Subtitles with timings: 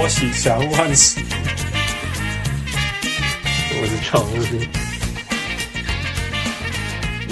[0.00, 1.20] 我是小人物汉斯，
[3.80, 4.34] 我是常务，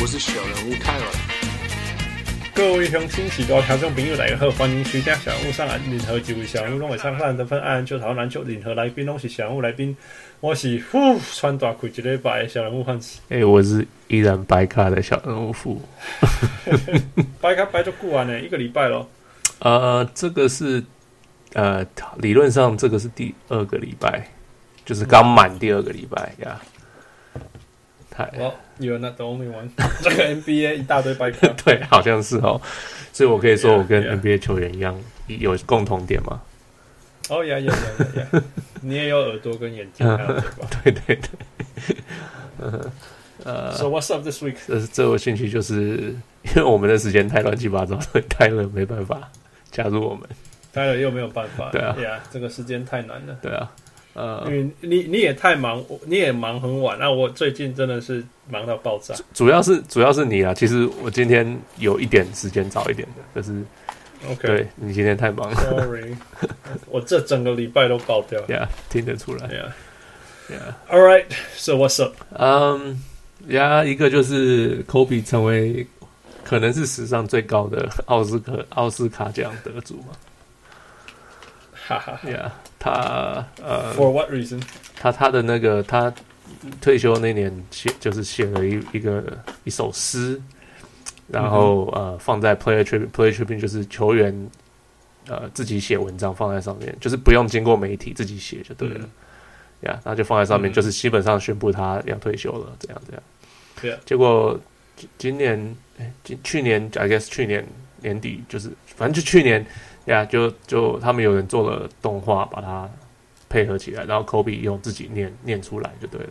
[0.00, 1.06] 我是小人物泰文。
[2.52, 5.80] 各位乡亲、喜多听众朋友，大家好，欢迎收听小人物上岸。
[5.88, 8.42] 任何几位小人物拢会上岸得分，按就讨论篮球。
[8.42, 9.96] 任何来宾拢是小人物来宾。
[10.40, 13.20] 我是呼穿大裤一礼拜的小人物汉斯。
[13.28, 15.80] 哎、欸，我是依然白卡的小人物富。
[17.40, 19.08] 白卡白就过完了，一个礼拜咯。
[19.60, 20.82] 呃，这个是。
[21.56, 21.82] 呃，
[22.18, 24.28] 理论上这个是第二个礼拜，
[24.84, 26.60] 就是刚满第二个礼拜呀。
[28.10, 29.70] 太，Well, you're not the only one。
[30.04, 32.60] 这个 NBA 一大堆白卡， 对，好像是哦。
[33.10, 34.94] 所以我可以说，我跟 NBA 球员一样.
[35.28, 36.42] 有共同点吗？
[37.30, 38.42] 哦呀呀呀呀！
[38.82, 40.06] 你也有耳朵跟眼睛，
[40.82, 40.92] 对？
[40.92, 42.80] 对对对。
[43.44, 44.56] 呃，So what's up this week？
[44.66, 49.30] 这这我兴趣就是因为我们的时间太乱七八糟，所以泰勒没办法
[49.70, 50.28] 加入我们。
[50.76, 53.72] 开了又没有办法，对啊，这个时间太难了，对啊，
[54.12, 59.14] 呃，因为你你也太忙，你也忙很晚，那我最近真的是忙到爆炸。
[59.32, 63.64] 主要是主要是你啊，其实我今天有一点时间早一点的，可是
[64.28, 65.50] ，OK，对你今天太忙。
[65.50, 66.14] 了，Sorry，
[66.90, 72.14] 我这整个礼拜都爆掉，Yeah，听得出来，Yeah，Yeah，All right，So what's up？
[72.38, 73.02] 嗯，
[73.48, 75.86] 呀，一个就是 Kobe 成为
[76.44, 80.12] 可能是史上最高的奥斯卡奥斯卡奖得主嘛。
[81.86, 84.60] 哈哈，Yeah，他呃，For what reason？
[84.96, 86.12] 他他的那个他
[86.80, 89.22] 退休那年写就是写了一一个
[89.62, 90.42] 一首诗，
[91.28, 94.50] 然后、嗯、呃放在 Player Tribune，Player Tribune 就是球员
[95.28, 99.08] 呃自己写文章放在上面，就是不用经过媒体自己写就对了
[99.82, 103.22] ，，yeah, 然后就放在上面，就是基本上宣布他要退休了，这样这样。
[103.80, 104.58] 对啊，结果
[105.16, 107.64] 今年哎，今去年 I guess 去年
[108.00, 109.64] 年底就是反正就去年。
[110.06, 112.88] 呀、yeah，就就他们有人做了动画，把它
[113.48, 116.30] 配合起来，然后 Kobe 用自己念念出来就对了。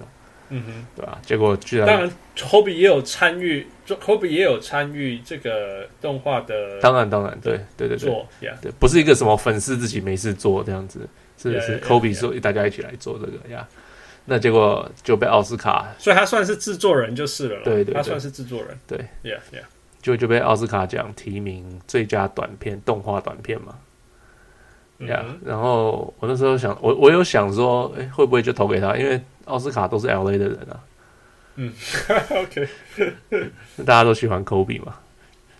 [0.50, 1.20] 嗯哼，对吧？
[1.26, 6.80] 结果居然当然，Kobe 也有参与，Kobe 也有参与这个动画的。
[6.80, 8.54] 当然，当然，对对对对，做，yeah.
[8.62, 11.10] 对，不是一个什么粉丝自己没事做这样子，
[11.42, 12.42] 是 yeah, 是 Kobe 说 yeah, yeah.
[12.42, 13.68] 大家一起来做这个呀。
[14.26, 17.64] 那结果就被奥斯卡，所以他算是制作人就是了。
[17.64, 18.78] 对对，对，他算是制作人。
[18.88, 19.64] 对，Yeah Yeah。
[20.06, 23.74] 就就被奥斯卡奖提名最佳短片动画短片嘛，
[25.08, 28.96] 呀、然后我那时候想，我我有想说，哎，会不会就投给他？
[28.96, 30.80] 因为奥斯卡都是 LA 的人啊，
[31.56, 31.74] 嗯，
[32.30, 32.68] OK，
[33.84, 34.96] 大家都喜欢 Kobe 嘛，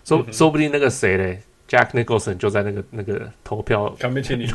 [0.04, 3.92] 说、嗯、说不定那个谁嘞，Jack Nicholson 就在那个那个投票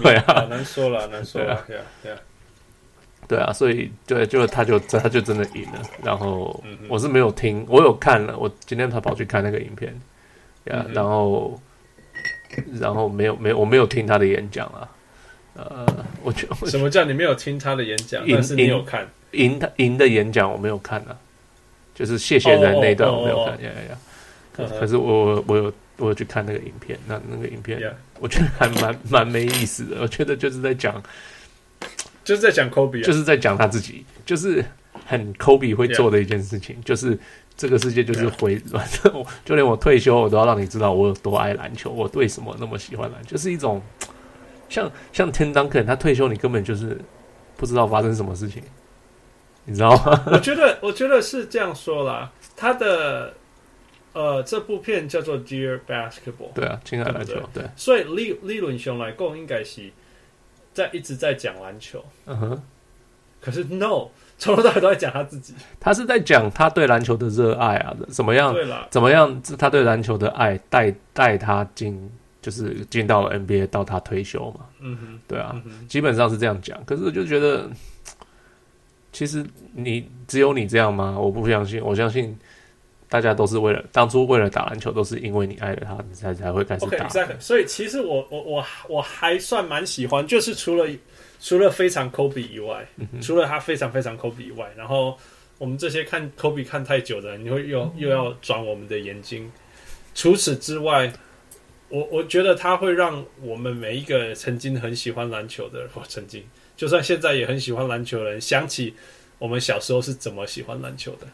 [0.02, 2.18] 对啊，难说了，难说了，对啊，对啊，
[3.32, 9.94] 对啊，所以对，就他就他就真的赢了，然后我是没有听，我有看了，我今天他跑去看那个影片，
[10.66, 11.60] 呀、嗯，然后。
[12.82, 14.84] 然后没有没有我没有听他的演讲啊，
[15.56, 15.88] 呃，
[16.22, 18.22] 我觉得什么叫你没有听他的演讲？
[18.30, 21.16] 但是你有看赢他赢的演讲我没有看啊，
[21.96, 23.98] 就是谢谢人那段我没有看呀呀呀，
[24.52, 27.82] 可可是我我有我有去看那个影片，那那个影片
[28.20, 31.02] 我觉得还蛮蛮没意思的，我觉得就是在讲
[32.32, 34.64] 就是在讲 Kobe，就是在讲他自己，就是
[35.06, 37.18] 很 Kobe 会做的一件事情，就是。
[37.58, 43.80] 这个世界就是回，反 正我就连我退休，我都要让你知道我有多爱篮球，我为什么那么喜欢篮球，就是一种
[44.68, 47.00] 像像 Tim Duncan，他退休你根本就是
[47.58, 48.64] 不知道发生什么事情，
[49.66, 50.24] 你知道吗？
[50.32, 53.34] 我觉得我觉得是这样说啦，他的
[54.14, 59.92] 呃这部片叫做 Dear Basketball，对啊，亲爱篮球，对，对，所以理理论上来讲应该是
[60.74, 62.62] 在一直在讲篮球，嗯哼，
[63.42, 64.08] 可是 No。
[64.38, 68.56] 从头到尾都在讲他自己，他是在讲他对篮球的热爱啊，怎么样？
[68.90, 69.40] 怎么样？
[69.56, 72.10] 他对篮球的爱带带他进，
[72.42, 74.66] 就是进到了 NBA，到他退休嘛。
[74.80, 76.84] 嗯哼，对啊，嗯、基本上是这样讲。
[76.86, 77.70] 可是我就觉得，
[79.12, 81.16] 其实你只有你这样吗？
[81.20, 82.36] 我不相信，我相信
[83.12, 87.08] 大家都是为了当初为了打篮球，都是因为你爱了他，你才才会开始打。
[87.08, 87.40] Okay, exactly.
[87.40, 90.90] 所以其实我我我我还算蛮喜欢，就是除了。
[91.44, 95.18] 除了非常 Kobe 以外，嗯，除了他非常非常 Kobe 以外，然后
[95.58, 99.52] 我们这些看 Kobe 看太久的人，你会又，嗯、又要转我们的眼睛。
[100.14, 101.12] 除此之外，
[101.90, 106.44] 我我觉得他会让我们每一个曾经很喜欢篮球的人，或曾经
[106.78, 108.94] 就算现在也很喜欢篮球的人，想起
[109.40, 111.26] 我们小时候是怎么喜欢篮球的。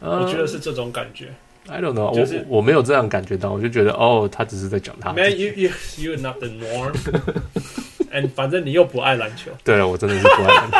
[0.00, 1.28] Uh, 我觉得是这种感觉。
[1.68, 5.12] I don't know，就是我我没有这样感觉到，我就觉得哦，他只是在讲他。
[5.12, 6.94] Man, you you you're not the norm.
[8.34, 10.76] 反正你又不爱篮球，对了，我真的是不爱篮球。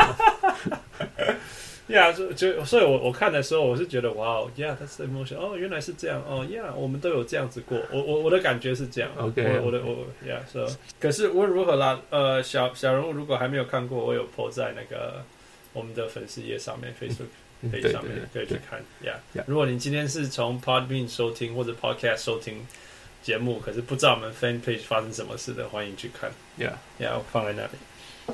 [1.94, 5.36] 呀，就就所以我，我我看的时候，我是觉得哇，Yeah，that's emotion。
[5.36, 6.22] 哦，原来是这样。
[6.26, 7.78] 哦，Yeah，我们都有这样子过。
[7.92, 9.10] 我我我的感觉是这样。
[9.18, 10.66] OK，我，我的我，Yeah，so。
[10.98, 15.22] 可是无论如何啦，呃，小小人物如果还没有看过，我有 po 在那个
[15.72, 17.26] 我们的粉丝页上面，Facebook
[17.70, 18.80] 可以上面可以去看。
[19.02, 22.66] Yeah，如果你今天是从 Podbean 收听或者 Podcast 收听
[23.22, 26.30] 节目，可是不知道我们 Fan Page 发生什么事的，欢迎去看。
[26.58, 27.70] Yeah，Yeah，放在那里。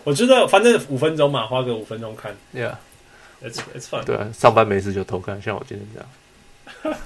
[0.05, 2.37] 我觉得反正五分钟嘛，花个五分钟看。
[2.55, 2.77] Yeah。
[3.43, 4.05] It's it's fun.
[4.05, 6.09] 对啊，上班没事就偷看，像我今天这样。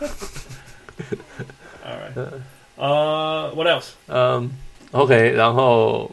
[1.83, 2.31] All right.
[2.77, 3.93] 呃、uh,，What else?
[4.09, 4.51] 嗯、
[4.93, 6.11] um,，OK，然后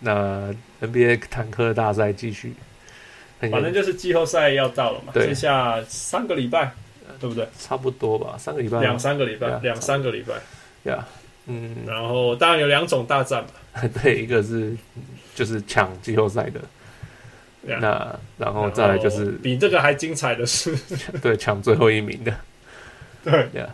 [0.00, 2.54] 那 NBA 坦克大赛继续。
[3.48, 6.72] 反正就是季后赛要到了嘛，对，剩下三个礼拜，
[7.18, 7.46] 对不对？
[7.58, 10.34] 差不多吧，三个礼拜，两三个礼拜，两、三个礼拜。
[10.90, 11.04] 呀、yeah,，
[11.46, 14.76] 嗯，然后当然有两种大战嘛， 对，一个是
[15.34, 16.60] 就是抢季后赛的。
[17.62, 20.74] 那然后再来就是比这个还精彩的是，
[21.20, 22.34] 对，抢最后一名的，
[23.22, 23.68] 对呀。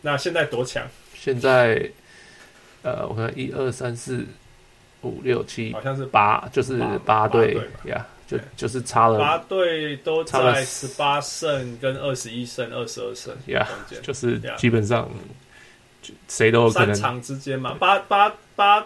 [0.00, 0.82] 那现在多强？
[1.14, 1.90] 现在
[2.82, 4.24] 呃，我看一二三四
[5.06, 13.66] 五六七，好像是八，就是八队呀，就就是差了八队都差在十八胜跟二十一胜、二十二胜呀
[14.02, 15.08] 就是基本上
[16.28, 18.84] 谁都有可能三场之间嘛，八八八，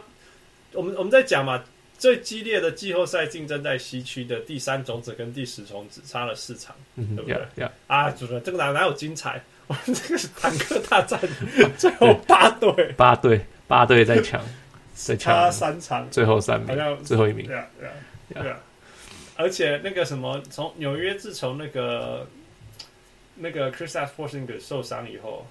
[0.73, 1.63] 我们我们在讲嘛。
[1.99, 7.69] 最激烈的季后赛竞争在西区的第三种子跟第十种子差了四场，嗯、对不对 yeah.
[7.89, 9.39] 啊，主任，这个哪哪有精彩？
[9.67, 11.21] 我 们这个是坦克大战，
[11.77, 14.43] 最后八队，八队，八队在抢，
[15.07, 17.47] 在抢差三场，最后三名，好像最后一名。
[17.47, 17.93] 对啊，对啊，
[18.43, 18.59] 对啊。
[19.37, 22.27] 而且那个什么，从纽约自从那个
[23.37, 25.47] 那个 Kristaps Porzingis 受伤以后，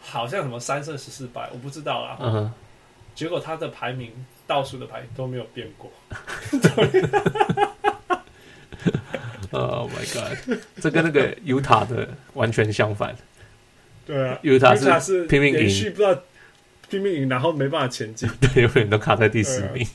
[0.00, 2.16] 好像什么三胜十四败，我不知道啊。
[2.20, 2.52] 嗯哼。
[3.14, 4.12] 结果他的排名。
[4.48, 5.92] 倒数的牌都没有变过。
[9.50, 10.58] Oh my god！
[10.80, 13.14] 这跟那个犹他的完全相反。
[14.06, 16.18] 对啊，犹他是拼命赢，不知道
[16.88, 19.86] 拼命赢，然后没办法前进， 对，永远都卡在第十名。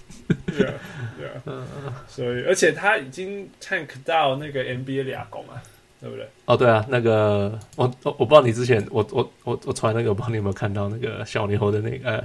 [0.46, 0.74] 对啊，
[1.18, 1.66] 对啊。
[2.08, 5.62] 所以，而且他已经 tank 到那个 NBA 俩攻啊，
[6.00, 6.28] 对不对？
[6.46, 12.24] 哦，对啊，那个我我我不知道你之前我我我我传那个，我不知道你有没有看到那个小牛的那个，呃，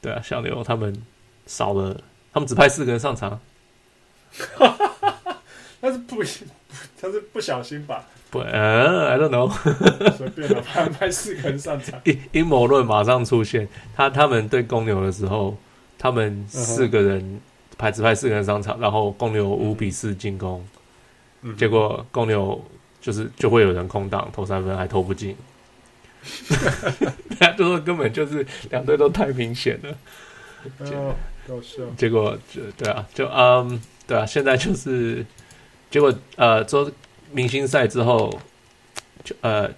[0.00, 0.94] 对啊，小牛他们。
[1.44, 2.00] 少了，
[2.32, 3.38] 他们只派四个人上场，
[5.80, 6.22] 但是不，
[6.98, 8.06] 他是不小心吧？
[8.32, 9.52] 不，呃，I don't know，
[10.16, 12.00] 随便了，派派四个人上场。
[12.04, 15.54] 阴阴谋论马上出现，他他们对公牛的时候，
[15.98, 17.40] 他们四个人
[17.76, 20.66] 派只派四个人上场，然后公牛五比四进攻，
[21.42, 22.58] 嗯，结果公牛
[23.02, 25.36] 就是就会有人空档投三分还投不进，
[27.38, 29.94] 他就说根本就是两队都太明显了。
[30.78, 31.14] 哦
[31.46, 35.26] 搞笑，结果就对啊，就嗯，对啊，现在就是
[35.90, 36.90] 结果呃，做
[37.32, 38.40] 明星赛之后，
[39.24, 39.70] 就呃，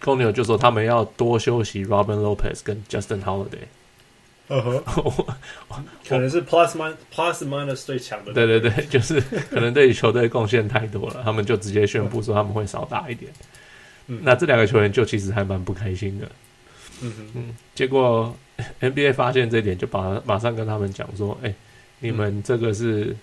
[0.00, 3.66] 公牛就说他们要多休息 Robin Lopez 跟 Justin Holiday。
[4.52, 4.82] 嗯哼，
[6.08, 8.32] 可能是 Plus Minus Plus Minus 最强的。
[8.32, 13.30] 对对对， 就是可能对球队贡献太多了，他们就直接宣布说他们会少打一点。
[14.08, 16.28] 嗯，那这两个球员就其实还蛮不开心的。
[17.00, 18.36] 嗯嗯，结果
[18.80, 21.54] NBA 发现这一点，就把马上跟他们讲说：“哎、欸，
[22.00, 23.16] 你们这个是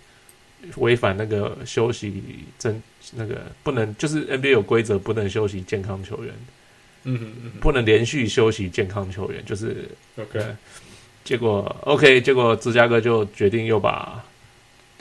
[0.78, 2.23] 违反那个休息
[2.57, 2.81] 证，
[3.16, 6.33] 那个不能，就是 NBA 有规则，不能休息健康球员。
[7.04, 9.87] 嗯嗯嗯，不能连续休息健康球员，就是
[10.18, 10.44] OK。
[11.23, 14.23] 结果 OK，结果芝加哥就决定又把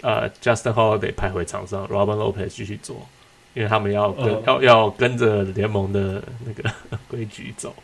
[0.02, 3.06] 呃 Justin Holiday 派回场上，Robin Lopez 继续做，
[3.54, 4.42] 因为他们要跟、uh.
[4.46, 6.70] 要要跟着联盟的那个
[7.08, 7.74] 规矩走。”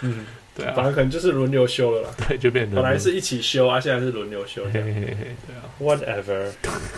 [0.00, 0.24] 嗯，
[0.56, 2.10] 对啊，反正可能就是轮流休了啦。
[2.28, 4.64] 对，就变成本来是一起休啊，现在是轮流休。
[4.72, 6.50] 嘿嘿嘿，对啊，whatever，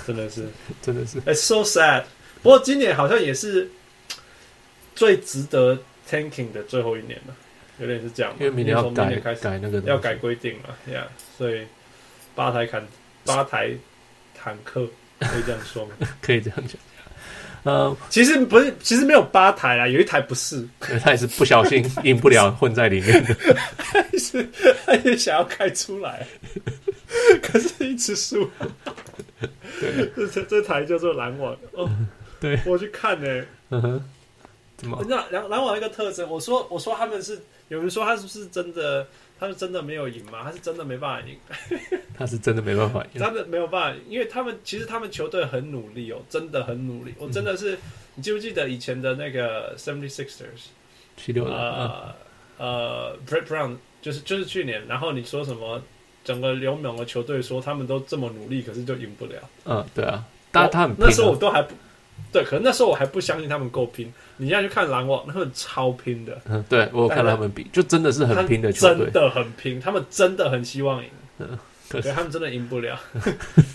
[0.07, 0.47] 真的是，
[0.81, 2.05] 真的是，，it's，so sad。
[2.47, 3.69] 不过今年好像也是
[4.95, 5.77] 最值得
[6.09, 7.35] tanking 的最后一年了，
[7.81, 8.33] 有点是这样。
[8.39, 11.67] 因为明年要改，明年开始改那个要改规定了呀，yeah, 所以
[12.37, 12.87] 八台砍
[13.25, 13.73] 八台
[14.33, 14.87] 坦克
[15.19, 15.95] 可以这样说吗？
[16.23, 16.77] 可以这样讲。
[17.65, 20.65] 呃，其实不是，其实没有八台啊，有一台不是，
[21.03, 23.25] 他也是不小心 赢不了，混在里面
[24.21, 24.49] 是
[24.85, 26.25] 他也想要开出来，
[27.43, 28.49] 可是一直输。
[29.81, 31.91] 对，这这台叫做篮网哦，
[32.55, 34.05] 对，我去看呢、欸，嗯哼，
[34.77, 35.05] 怎么？
[35.09, 39.07] 那篮篮网一个特征，我说我说他们是有人说他是不是真的？
[39.39, 40.41] 他是真的没有赢吗？
[40.45, 41.37] 他是真的没办法赢？
[42.17, 47.13] 他是真的没办法赢，他们没有办法，因为他们其实他们球队很努力哦，真的很努力。
[47.19, 47.79] 我真的是，嗯、
[48.15, 50.71] 你记不记得以前的那个 Seventy Sixers
[51.17, 51.53] 七六人？
[51.55, 52.15] 呃、
[52.59, 55.83] 嗯、呃，Brett Brown 就是就是去年，然后你说什么？
[56.25, 59.35] 整个联盟的球队说他们都这么努力，可是就赢不了。
[59.65, 60.25] 嗯，对啊。
[60.51, 61.73] 但他很啊那时候我都还不
[62.33, 64.13] 对，可能那时候我还不相信他们够拼。
[64.37, 71.59] 你现在去看篮网，他们超拼的，嗯，对我有看他们比，就真的是很拼的球队真，的很拼，他们真的很希望赢，嗯
[71.89, 72.99] 可是他们真的赢不了。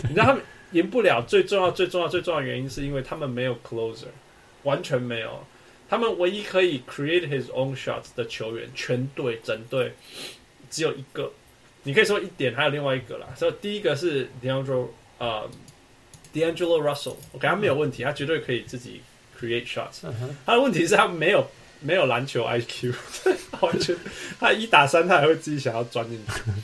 [0.08, 4.06] 你知道他们赢不了最重要、最重要、最重要的原因，是因为他们没有 closer，
[4.62, 5.44] 完全没有。
[5.88, 9.92] 他们唯一可以 create his own shots 的球员，全队整队
[10.70, 11.30] 只有一个。
[11.84, 13.26] 你可以说一点，还有另外一个啦。
[13.36, 14.86] 所以第一个是 D'Angelo
[15.18, 15.50] 呃
[16.32, 19.02] D'Angelo Russell，OK，、他没有问题，他绝对可以自己
[19.38, 20.10] create shots。
[20.46, 21.46] 他的问题是他没有
[21.80, 22.94] 没有篮球 IQ，
[23.60, 23.96] 完全
[24.40, 26.18] 他一打三他还会自己想要钻进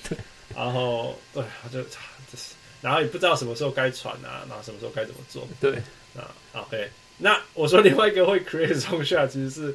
[0.09, 0.17] 去，
[0.57, 1.89] 然后对，他就就
[2.37, 5.73] 是，然后也不知道什么时候该传啊，然后什么时候该怎么做对，
[6.17, 6.33] 啊。
[6.55, 9.75] OK，那我说另外一个会 create 中下其实是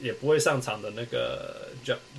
[0.00, 1.68] 也不会上场的那个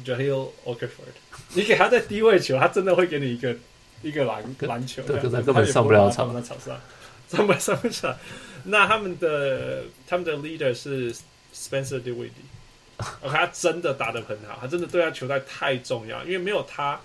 [0.06, 1.08] Jahlil Okafor，
[1.54, 3.56] 你给他在低位球，他真的会给你一个
[4.02, 6.82] 一个篮篮球，根本上不了场他也会把他放在场上，
[7.30, 8.18] 上不上不上。
[8.66, 11.14] 那他们的他们的 leader 是
[11.54, 17.00] Spencer Dinwiddie，OK，他真的打得很好，他真的对他球队太重要，因为没有他，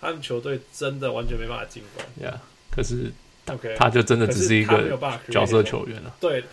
[0.00, 2.04] 他们球队真的完全没办法进攻。
[2.24, 2.36] Yeah，，
[2.70, 3.12] 可是
[3.46, 4.96] OK，他就真的只是一个
[5.30, 6.44] 角色球员了，对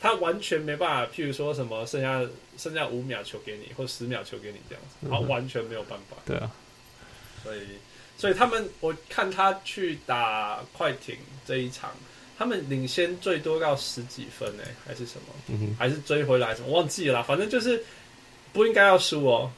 [0.00, 2.20] 他完全没办法，譬如说什么剩下
[2.58, 6.16] 剩下五秒球给你，或十秒球给你这样子，他完全没有办法。
[6.26, 6.50] 对啊，
[7.44, 7.60] 所以，
[8.18, 11.92] 所以他们我看他去打快艇这一场，
[12.40, 15.34] 他们领先最多到十几分呢、还是什么？
[15.48, 16.68] 嗯哼，还是追回来什么？
[16.70, 17.82] 忘记了啦，反正就是
[18.50, 19.52] 不应该要输哦。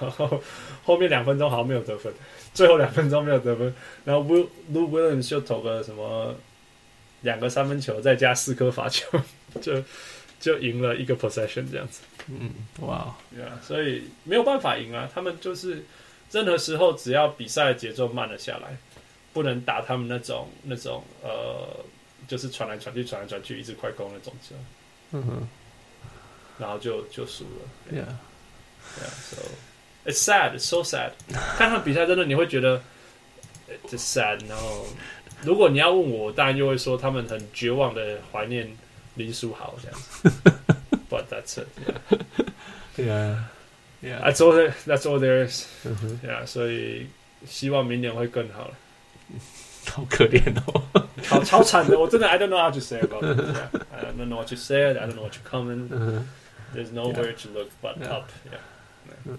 [0.00, 0.42] 然 后
[0.82, 2.12] 后面两分钟好像没有得分，
[2.52, 3.72] 最后两分钟没有得分，
[4.04, 6.34] 然后 Will Lou Williams 就投个什么
[7.20, 9.06] 两个三分球，再加四颗罚球，
[9.62, 9.80] 就
[10.40, 12.00] 就赢了一个 possession 这样子。
[12.26, 15.08] 嗯，哇，对啊，所以没有办法赢啊。
[15.14, 15.84] 他们就是
[16.32, 18.76] 任何时候只要比赛的节奏慢了下来，
[19.34, 21.84] 不能打他们那种那种呃，
[22.26, 24.54] 就是传来传去、传来传去，一直快攻那种球，
[25.10, 25.48] 嗯哼
[26.58, 27.68] 然后就就输了。
[27.92, 29.42] ，Yeah，Yeah, so
[30.06, 31.10] it's sad, it's so sad。
[31.58, 32.80] 看他们比赛真的你会觉得
[33.88, 34.40] it's sad。
[34.48, 34.86] 然后
[35.42, 38.74] 如果你要问我，当然就会说他们很绝望的怀念
[39.16, 40.30] 林书豪这样子。
[41.10, 41.66] But that's it.
[42.96, 43.38] Yeah.
[44.02, 44.72] Yeah，Yeah，That's all.
[44.86, 46.46] That's all there is.，Yeah.
[46.46, 47.08] 所以
[47.46, 48.74] 希望明年会更好了。
[49.86, 53.38] 好可怜哦，超超惨的，我真的 I don't know how to say about it.
[53.38, 53.80] Yeah.
[53.92, 54.96] I don't know what to say.
[54.96, 55.90] I don't know what to comment.
[56.74, 58.28] There's nowhere to look but up.
[58.50, 59.36] Yeah.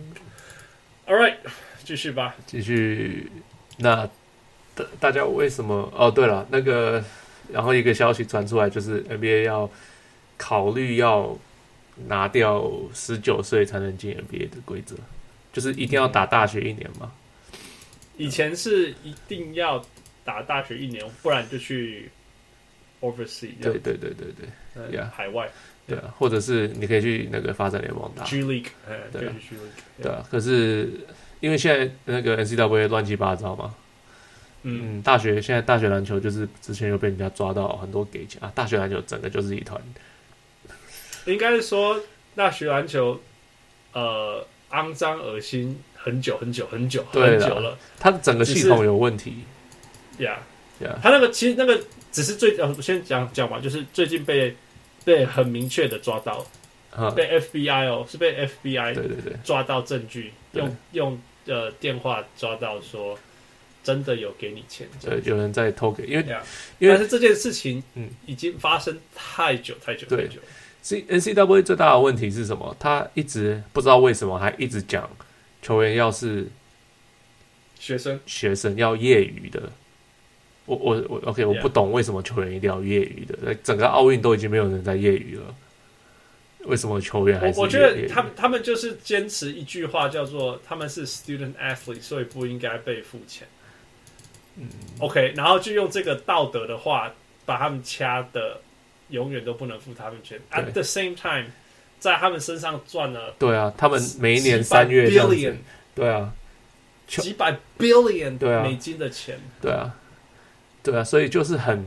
[1.07, 1.35] All right，
[1.83, 2.35] 继续吧。
[2.47, 3.29] 继续，
[3.77, 4.09] 那
[4.73, 5.91] 大大家为什么？
[5.95, 7.03] 哦，对了，那个，
[7.51, 9.69] 然后一个消息传出来，就是 NBA 要
[10.37, 11.37] 考虑要
[12.07, 14.95] 拿掉十九岁才能进 NBA 的规则，
[15.53, 17.11] 就是一定要打大学一年嘛。
[18.17, 19.83] 以前是一定要
[20.25, 22.09] 打大学一年，不然就去
[23.61, 24.27] 样对对对对
[24.89, 25.47] 对.海外
[25.87, 29.33] 对啊，或者是你可以去那个发展联盟打，G League，哎，对啊
[30.01, 30.25] 对啊。
[30.31, 30.89] 可是
[31.41, 33.75] 因为现在那个 N C W A 乱七八糟嘛，
[34.63, 39.79] 嗯，嗯，大学现在大学篮球就是之前又被人家抓到很多给钱啊，大学篮球整个就是一团。
[41.25, 42.01] 应该是说
[42.35, 43.19] 大学篮球，
[43.93, 49.43] 呃，肮脏恶心很久很久很久很久了它的整个系统有问题。
[50.19, 51.81] ，Yeah，Yeah 他那个其实那个
[52.11, 54.55] 只是最，呃，我先讲讲嘛，就是最近被
[55.03, 56.45] 被很明确的抓到，
[56.91, 60.61] 啊，被 FBI 哦，是被 FBI 对对对，抓到证据，对。
[60.63, 63.17] 用用呃电话抓到说
[63.83, 66.39] 真的有给你钱，对，有人在偷给，因为 Yeah
[66.79, 68.09] 因为但是这件事情，嗯。
[68.25, 70.39] 已经发生太久太久太久。
[70.41, 70.47] 了。
[70.81, 72.75] C N C W A 最大的问题是什么？
[72.79, 75.09] 他一直不知道为什么还一直讲
[75.61, 76.47] 球员要是
[77.79, 78.19] 学生。
[78.27, 79.71] 学生要业余的。
[80.65, 83.53] 我我我 OK，我不懂为什么球员一定要业余的。
[83.63, 85.55] 整个奥运都已经没有人在业余了，
[86.65, 93.47] 为什么球员还是我我觉得他们他们就是坚持一句话，叫做他们是 student athlete，所以不应该被付钱。
[94.57, 94.67] 嗯
[94.99, 97.13] ，OK，然后就用这个道德的话
[97.45, 98.61] 把他们掐的
[99.09, 100.39] 永远都不能付他们钱。
[100.49, 101.51] At the same time，
[101.99, 105.57] 在他们身上赚了对啊，他们每一年三月这样 billion 子，
[105.93, 106.33] 对啊，
[107.05, 109.37] 几百 billion 对啊美金的钱。
[109.61, 109.93] 对啊，
[110.85, 111.83] 对啊，所以就是很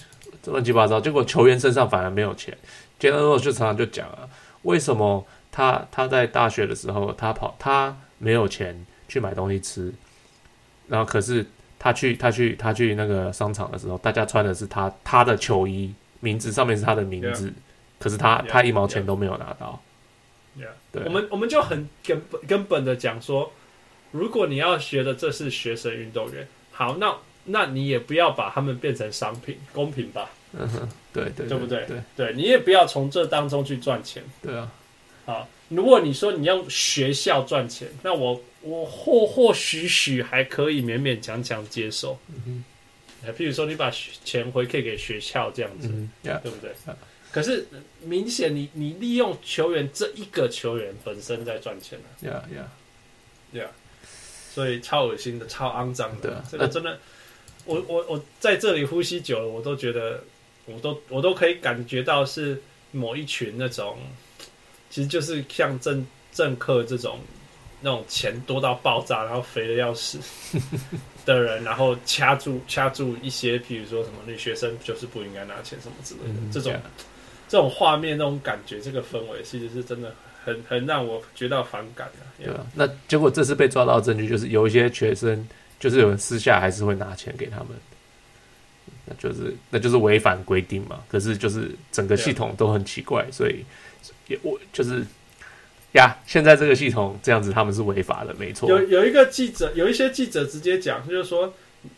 [0.46, 1.00] 乱七八糟。
[1.00, 2.56] 结果球员身上反而没有钱。
[2.98, 4.28] Jalen Rose 就常常就讲啊，
[4.62, 9.92] 为什么他他在大学的时候，他跑他没有钱去买东西吃，
[10.88, 11.46] 然后可是
[11.78, 17.52] 他去他去他去那个商场的时候，大家穿的是他他的球衣，名字上面是他的名字 Yeah.
[17.98, 19.80] 可是他 Yeah, 他一毛钱都没有拿到。
[20.58, 20.68] Yeah.
[20.92, 23.52] 对，我们我们就很根本根本的讲说，
[24.10, 30.30] 如果你要学的这是学生运动员，好，那那你也不要把他们变成商品，公平吧？
[30.52, 31.86] 嗯哼，对对，对不对？
[31.86, 34.22] 对对，你也不要从这当中去赚钱。
[34.42, 34.70] 对啊，
[35.24, 42.18] 好，如果你说你要学校赚钱，那我我或或许许还可以勉勉强强接受。
[42.28, 42.64] 嗯
[43.24, 43.90] 哼，譬如说你把
[44.24, 45.88] 钱回馈给学校这样子，
[46.22, 46.94] 对不对？Yeah.
[47.32, 47.64] 可是
[48.02, 52.04] 明显你你利用球员这一个球员本身在赚钱了。
[52.20, 53.68] Yeah, yeah, yeah.
[54.52, 56.34] 所以超恶心的，超肮脏的。
[56.34, 56.98] 啊、这个真的，
[57.64, 60.22] 我我我在这里呼吸久了，我都觉得，
[60.66, 62.60] 我都我都可以感觉到是
[62.92, 63.98] 某一群那种，
[64.90, 67.18] 其实就是像政政客这种
[67.80, 70.18] 那种钱多到爆炸，然后肥的要死
[71.24, 76.74] 的人，然后掐住掐住一些，譬如说什么女学生就是不应该拿钱什么之类的，嗯、这种.
[77.48, 80.14] 这种画面那种感觉，这个氛围其实是真的。
[80.42, 82.66] 很很让我觉得反感的、啊，对啊。
[82.74, 85.46] 那结果这次被抓到证据，就是有一些学生，
[85.80, 87.68] 就是有人私下还是会拿钱给他们，
[89.06, 91.02] 那就是那就是违反规定嘛。
[91.08, 93.64] 可是就是整个系统都很奇怪，所以
[94.28, 95.02] 也我就是
[95.94, 98.68] 呀，现在这个系统这样子，他们是违法的，没错。
[98.68, 101.52] 有有一个记者，有一些记者直接讲，就是说，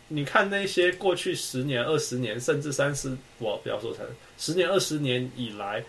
[0.07, 4.03] 你看那些过去十年、二十年，甚至三十，我不要说成
[4.37, 5.83] 十年、二十年以来。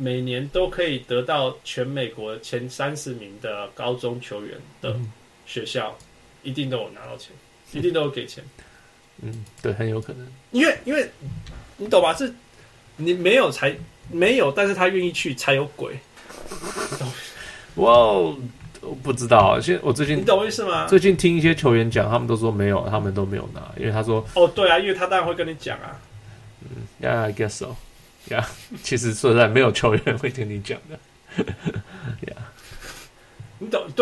[0.00, 4.96] 每年都可以得到全美国前三十名的高中球员的
[5.44, 5.98] 学校，
[6.42, 7.32] 一定都有拿到钱，
[7.72, 8.44] 一定都有给钱。
[9.22, 10.26] 嗯，对，很有可能。
[10.52, 11.10] 因为，因为
[11.76, 12.14] 你懂吧？
[12.14, 12.32] 是，
[12.96, 13.76] 你没有才
[14.10, 15.98] 没有，但是他愿意去才有鬼。
[17.74, 17.92] 哇，
[18.80, 19.60] 我不知道。
[19.60, 20.86] 现在我最近，你懂我意思吗？
[20.86, 26.00] 最近听一些球员讲，他们都说没有，他们都没有拿，因为他说，哦，对啊，因为他当然会跟你讲啊。
[26.62, 27.76] 嗯，Yeah，I guess so。
[28.30, 31.44] 呀、yeah，其实说实在，没有球员会听你讲的。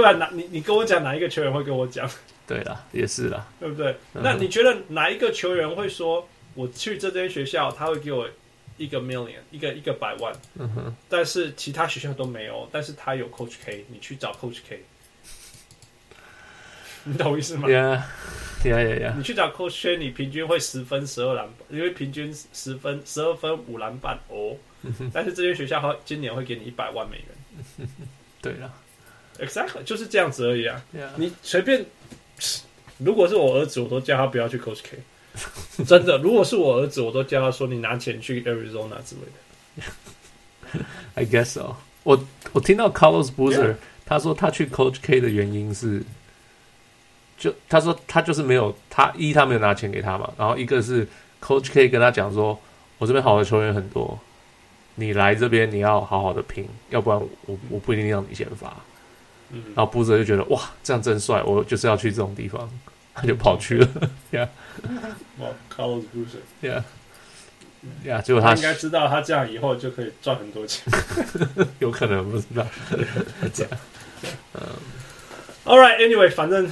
[0.03, 0.13] 对啊？
[0.13, 2.09] 哪你你跟我讲哪一个球员会跟我讲？
[2.47, 3.91] 对啦，也是啦，对不对？
[4.13, 8.29] 嗯、那你觉得哪一个球员会说，我去这间学校，他会给我
[8.77, 10.33] 一个 million，一个一个百万？
[10.59, 10.95] 嗯哼。
[11.09, 14.85] 但是其他学校都没有，但是他有 Coach K，你去找 Coach K，
[17.05, 17.69] 你懂我意思吗？
[17.71, 18.07] 呀
[18.65, 19.15] 呀呀呀！
[19.17, 24.57] 你去找 Coach K，你平均会十分十二篮板，因为平均十分十二分五篮板哦。
[25.13, 27.89] 但是这间学校会今年会给你一百万美元。
[28.41, 28.73] 对了
[29.39, 30.83] ，Exactly 就是这样子而已啊。
[31.17, 31.85] 你随便，
[32.99, 34.99] 如果是我儿子，我都叫他不要去 Coach K。
[35.85, 39.23] 真的，如果是我儿子，我都叫他说你拿钱去 Arizona 之类
[39.77, 40.85] 的。
[41.15, 41.77] I guess so。
[42.03, 43.75] 我我听到 Carlos Boozer.
[44.05, 46.03] 他说他去 Coach K 的原因是。
[47.39, 51.07] 就他说他就是没有他一他没有拿钱给他嘛，然后一个是
[51.39, 52.59] Coach K 跟他讲说，
[52.97, 54.19] 我这边好的球员很多，
[54.95, 58.75] 你来这边你要好好的拼，要不然我我不一定让你先发。
[59.51, 62.69] 嗯，然后布泽就觉得哇这样真帅，我就是要去这种地方，
[63.15, 63.89] 他就跑去了。
[64.33, 64.49] ，Yeah，，
[65.39, 66.03] 哇，Carlos
[66.63, 66.85] 呀，
[68.05, 70.85] 呀，结果他，他应该知道他这样以后就可以赚很多钱，
[71.81, 72.67] 有可能不知道。
[73.55, 73.73] 这样，
[74.55, 74.61] 嗯
[75.65, 76.71] ，All right，Anyway，反正。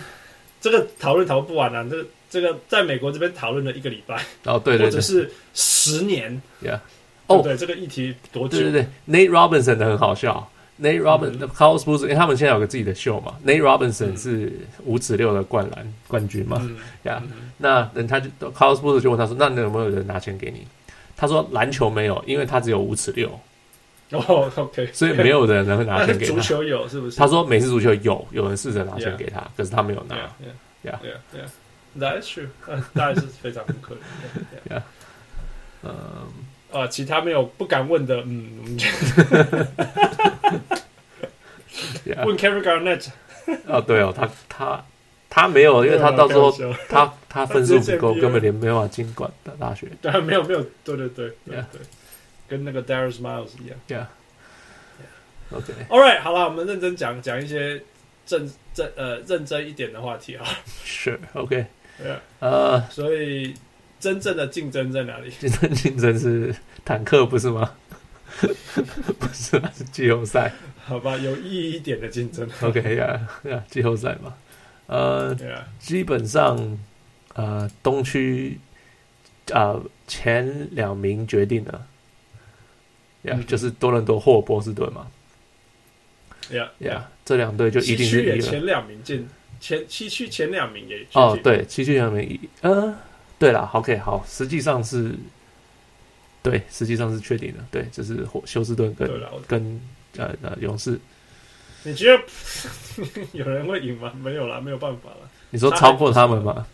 [0.60, 1.86] 这个讨论讨论不完啊！
[1.90, 6.78] 这个这个在美国这边讨论了一个礼拜，哦对对，或者是十年，Yeah，
[7.26, 8.56] 哦对，这个议题多久？
[8.58, 14.52] 对对对，Nate Robinson 的很好笑，Nate Boozer，因为他们现在有个自己的秀嘛，Nate Robinson 是
[14.84, 16.60] 五指六的灌篮冠军嘛，
[17.04, 17.22] 呀，
[17.58, 20.66] 那人他就 Carlos Boozer 就问他说，那有没有人拿钱给你？
[21.16, 23.28] 他说篮球没有，因为他只有五尺六。
[24.10, 24.20] 哦、
[24.54, 26.34] oh,，OK， 所以没有人能拿钱给他。
[26.34, 27.16] 足球有是不是？
[27.16, 29.48] 他说美式足球有，有人试着拿钱给他，yeah.
[29.56, 30.14] 可是他没有拿。
[30.84, 32.48] Yeah，Yeah，Yeah，That is true，
[32.94, 34.78] 当然是非常不可能。
[34.78, 34.82] Yeah，
[35.82, 35.92] 嗯，
[36.74, 38.76] 啊，其他没有不敢问的，嗯，
[42.26, 43.06] 问 Kevin Garnett。
[43.66, 44.84] 哦，对哦，他他
[45.30, 46.52] 他没有，因为他到时候
[46.88, 49.88] 他他分数不够，根本连没办法进管的大学。
[50.02, 51.80] 对，没有没有，对对对，对对。
[52.46, 53.78] 跟那个 Darius Miles 一样
[55.48, 57.82] ，Yeah，Yeah，OK，All right，好了，我们认真讲讲一些
[58.26, 60.44] 正正呃认真一点的话题啊。
[60.84, 61.64] Sure，OK，
[61.96, 63.54] 对呃，所以
[64.04, 65.30] 真正的竞争在哪里？
[65.40, 67.72] 真正竞争是坦克，不是吗？
[69.18, 70.52] 不是，是季后赛。
[70.84, 72.46] 好吧，有意义一点的竞争。
[72.60, 74.34] OK，Yeah，Yeah，季后赛嘛。
[74.88, 75.62] 呃，yeah.
[75.78, 76.78] 基本上
[77.32, 78.58] 呃东区
[79.50, 81.86] 啊、呃、前两名决定了。
[83.22, 85.06] 呀、就是多伦多或波士顿嘛。
[86.50, 89.26] 呀呀，这两队就一定是前两名进
[89.58, 92.94] 前七区前两名也哦，对，七区两名，呃，
[93.44, 95.14] 对了，OK，好，实际上是，
[96.42, 99.06] 对，实际上是确定的，对，就是休斯顿跟
[99.46, 99.80] 跟
[100.16, 100.98] 呃呃勇士。
[101.82, 102.24] 你觉得
[103.36, 104.10] 有人会赢吗？
[104.18, 105.28] 没有啦，没有办法了。
[105.50, 106.66] 你说超过他们吗？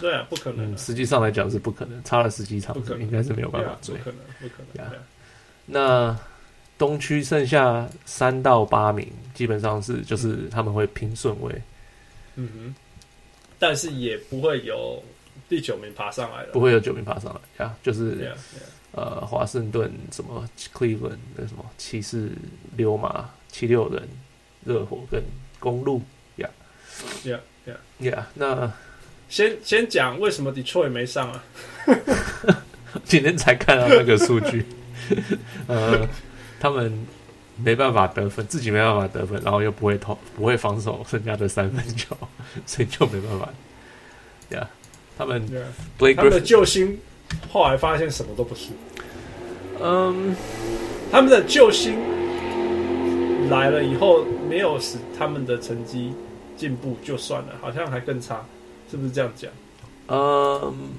[0.00, 0.68] 对啊，不可能、啊。
[0.72, 3.94] 嗯，实际上来讲是不可能，差了十几场，应该是没有办法追。
[3.94, 4.84] 不可能，不可能。
[4.84, 4.96] Yeah.
[5.64, 6.18] 那
[6.76, 11.62] 东区剩下三到八名，基本上是就是他们会拼顺位。
[12.34, 12.74] 嗯哼，
[13.60, 15.00] 但是也不会有
[15.48, 18.16] 第九名爬上来了，不会有九名爬上来呀，就是。
[18.16, 18.70] Yeah, yeah.
[18.92, 22.32] 呃，华盛顿什么，Cleveland 那什么骑士、
[22.78, 24.08] 溜马、七六人、
[24.64, 25.22] 热火跟
[25.58, 26.00] 公路
[26.36, 26.48] 呀
[27.24, 28.26] 呀呀呀。
[28.32, 28.72] 那
[29.28, 31.44] 先先讲为什么 Detroit 没上啊？
[33.04, 34.64] 今天才看到那个数据，
[35.68, 36.08] 呃，
[36.58, 37.06] 他们
[37.62, 42.16] 没办法得分，自己没办法得分，然后又不会投，不会防守剩下的三分球，
[42.64, 43.52] 所以就没办法。
[44.56, 44.66] 呀、yeah，
[45.16, 45.46] 他们
[45.98, 46.98] Blake 他们的救星。
[47.50, 48.70] 后来发现什么都不是，
[49.82, 50.36] 嗯，
[51.10, 51.98] 他们的救星
[53.50, 56.12] 来了以后，没有使他们的成绩
[56.56, 58.46] 进步就算了，好像还更差，
[58.88, 59.50] 是不是这样讲？
[60.06, 60.90] 嗯，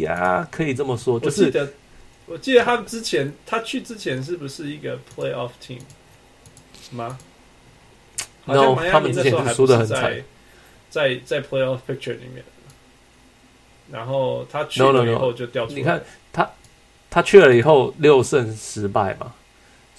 [0.00, 1.20] 呀，可以这么说。
[1.20, 1.72] 就是、我记得，
[2.24, 5.80] 我记得他们之前他去之前是不是一个 playoff team
[6.90, 7.18] 吗
[8.46, 10.24] ？No，他们之前输得很惨，在
[10.88, 12.42] 在在 playoff picture 里面。
[13.90, 15.80] 然后他去了以后就掉出来。
[15.80, 15.80] No, no, no.
[15.80, 16.50] 你看他，
[17.10, 19.32] 他去了以后六胜十败嘛，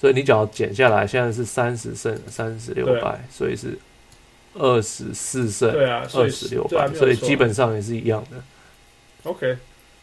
[0.00, 3.78] 所以你只要减下来，现在是三十胜三十六败，所以是
[4.54, 8.36] 二十四胜对啊，二十六败，所以基本上也是一样的。
[9.24, 9.56] OK，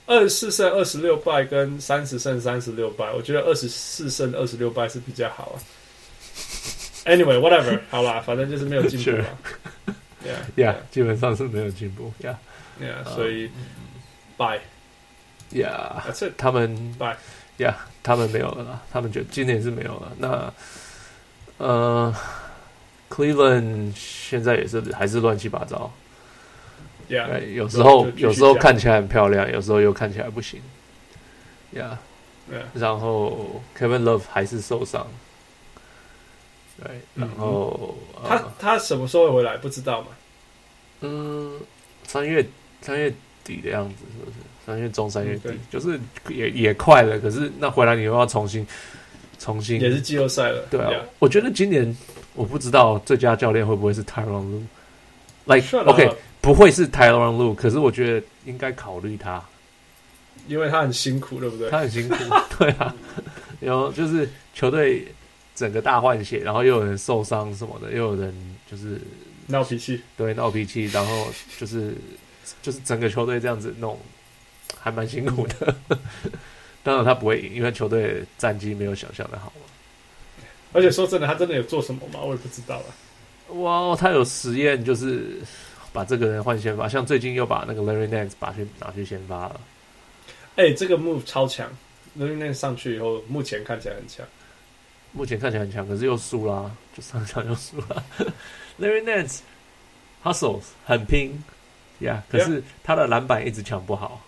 [0.05, 5.57] 二十四胜二十六败跟三十胜三十六败，我觉得二十四胜二十六败是比较好啊。
[7.07, 9.25] Anyway，whatever，好啦，反正就是没有进步了。
[10.57, 12.11] Yeah，Yeah，基本上是没有进步。
[12.21, 13.49] Yeah，Yeah，、um, 所以。
[14.37, 14.59] 拜
[15.51, 16.03] 呀，
[16.37, 17.73] 他们 By，yeah，，
[18.03, 20.11] 他们没有了啦，他们就今年是没有了。
[20.17, 20.53] 那
[21.57, 22.13] 呃
[23.09, 25.91] ，Cleveland 现在也是还是乱七八糟。
[27.07, 30.61] 呀、yeah,，有时候有时候看起来很漂亮，有时候又看起来不行。
[31.73, 31.97] yeah,
[32.51, 35.07] yeah.，然后 Kevin Love 还是受伤。
[36.83, 39.57] 对，然后、嗯呃、他他什么时候会回来？
[39.57, 40.07] 不知道嘛？
[40.99, 41.59] 嗯，
[42.03, 42.45] 三月
[42.81, 43.13] 三月。
[43.47, 44.37] 底的样子是不是？
[44.65, 47.17] 三月中三月底，就是也也快了。
[47.19, 48.67] 可是那回来你又要重新
[49.39, 50.67] 重新，也是季后赛了。
[50.69, 51.95] 对啊，我觉得今年
[52.33, 54.63] 我不知道最佳教练会不会是 Tyronn Lue。
[55.45, 59.41] Like OK，不会是 Tyronn Lue，可是我觉得应该考虑他，
[60.49, 61.69] 因为他很辛苦，对不对？
[61.69, 62.15] 他很辛苦，
[62.59, 62.93] 对啊。
[63.61, 65.07] 然后就是球队
[65.55, 68.35] 整个大换血，然后又有人受伤什么的，又有人
[68.69, 68.99] 就是
[69.45, 71.95] 闹脾气，对，闹脾气，然后就是。
[72.61, 73.99] 就是整个球队这样子弄，
[74.79, 75.75] 还蛮辛苦的。
[76.83, 79.51] 当然他不会赢，因为球队战绩没有想象的好。
[80.73, 82.19] 而且说真的，他真的有做什么吗？
[82.21, 82.89] 我也不知道啊。
[83.55, 85.39] 哇，他有实验，就是
[85.91, 89.59] 把这个人换先发，像最近又把那个 Larry Nance 把去拿去先发了。
[90.55, 91.69] 哎、欸，这个 move 超强
[92.19, 94.25] ，Larry Nance 上去以后，目前看起来很强。
[95.13, 98.03] 目前看起来很强，可是又输了，就上场又输了。
[98.79, 99.39] Larry Nance
[100.23, 101.43] hustles 很拼。
[101.99, 104.21] 呀、yeah，可是他的篮板一直抢不好，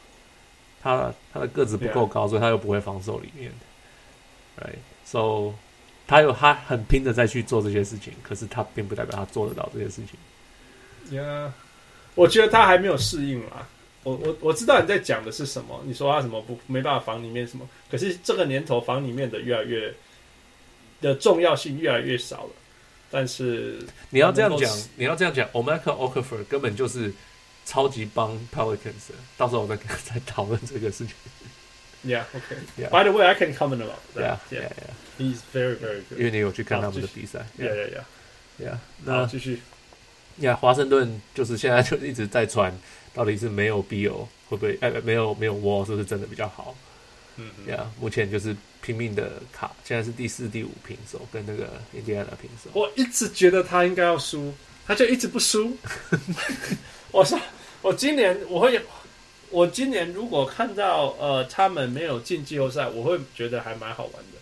[0.81, 3.51] 他他的个子不够高，所以他又不会防守里面。
[4.57, 5.53] Right，so
[6.07, 11.15] 他有他很拼的在去做这些事情，可是他并不代表他做得到这些事情。
[11.15, 11.53] 呀，
[12.15, 13.67] 我觉得他还没有适应啦。
[14.03, 19.93] 我我我知道你在讲的是什么，你说他什么不没办法防里面什么，可是这个年头防里面的越来越
[20.99, 22.49] 的重要性越来越少了。
[23.11, 23.79] 但是
[24.09, 27.13] 你要这样讲，你要这样讲，Omar Okafor 根本就是。
[27.69, 31.13] 超级帮 Pelicans，到时候我再再讨论这个事情。
[32.03, 32.55] Yeah, OK.
[32.79, 32.89] Yeah.
[32.89, 34.39] By the way, I can comment about that.
[34.49, 34.93] Yeah, yeah, yeah.
[35.19, 36.17] He's very, very good.
[36.17, 37.45] 因为你有去看他们的比赛。
[37.59, 38.03] Yeah, yeah, yeah.
[38.65, 38.77] Yeah.
[39.05, 39.61] 那继续。
[40.41, 42.75] Yeah，华盛顿就是现在就一直在传，
[43.13, 44.79] 到底是没有 Beal 会不会？
[44.81, 46.75] 哎，没有没有 Wall 是不是真的比较好？
[47.35, 52.71] 嗯，Yeah，目前就是拼命的卡，现在是第四、第五平手，跟那个印第安纳平手。
[52.73, 54.53] 我一直觉得他应该要输，
[54.87, 55.77] 他就一直不输。
[57.11, 57.37] 我说。
[57.81, 58.81] 我今年我会，
[59.49, 64.39] 我今年如果看到呃他们没有进季后赛，我会觉得还蛮好玩的，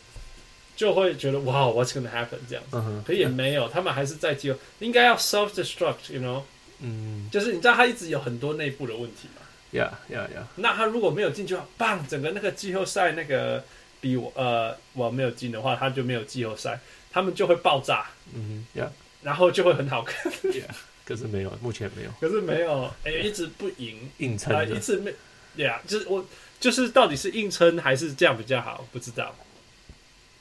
[0.76, 6.42] 就会觉得哇，What's gonna happen 这样子，嗯、可也没有，他们还是在季后，应该要 self destruct，you know，
[6.80, 13.64] 嗯，就是你知道他一直有很多内部的问题嘛，Yeah Yeah Yeah，那他如果没有进就棒，整个那个季后赛那个
[14.02, 16.80] 比我呃我没有进的话，他就没有季后赛，
[17.12, 18.90] 他们就会爆炸，嗯，Yeah，
[19.22, 20.64] 然后就会很好看，Yeah。
[21.08, 22.12] 可是没有，目前没有。
[22.20, 25.14] 可是没有，哎、欸，一直不赢，硬撑、呃，一直没，
[25.56, 26.26] 对啊，就是我，
[26.60, 29.34] 就是到底是硬撑还是这样比较好，不知道。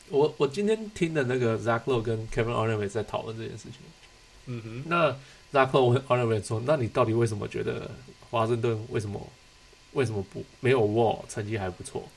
[0.08, 3.74] 我我今天听的那个 Zach Lowe 跟 Kevin Arnovitz 在讨论这件事情。
[4.46, 5.10] 嗯哼，那
[5.52, 7.88] Zach Lowe 跟 Arnovitz 说，那你到底为什么觉得
[8.28, 9.24] 华盛顿为什么
[9.92, 12.08] 为什么不没有 Wall 成绩还不错？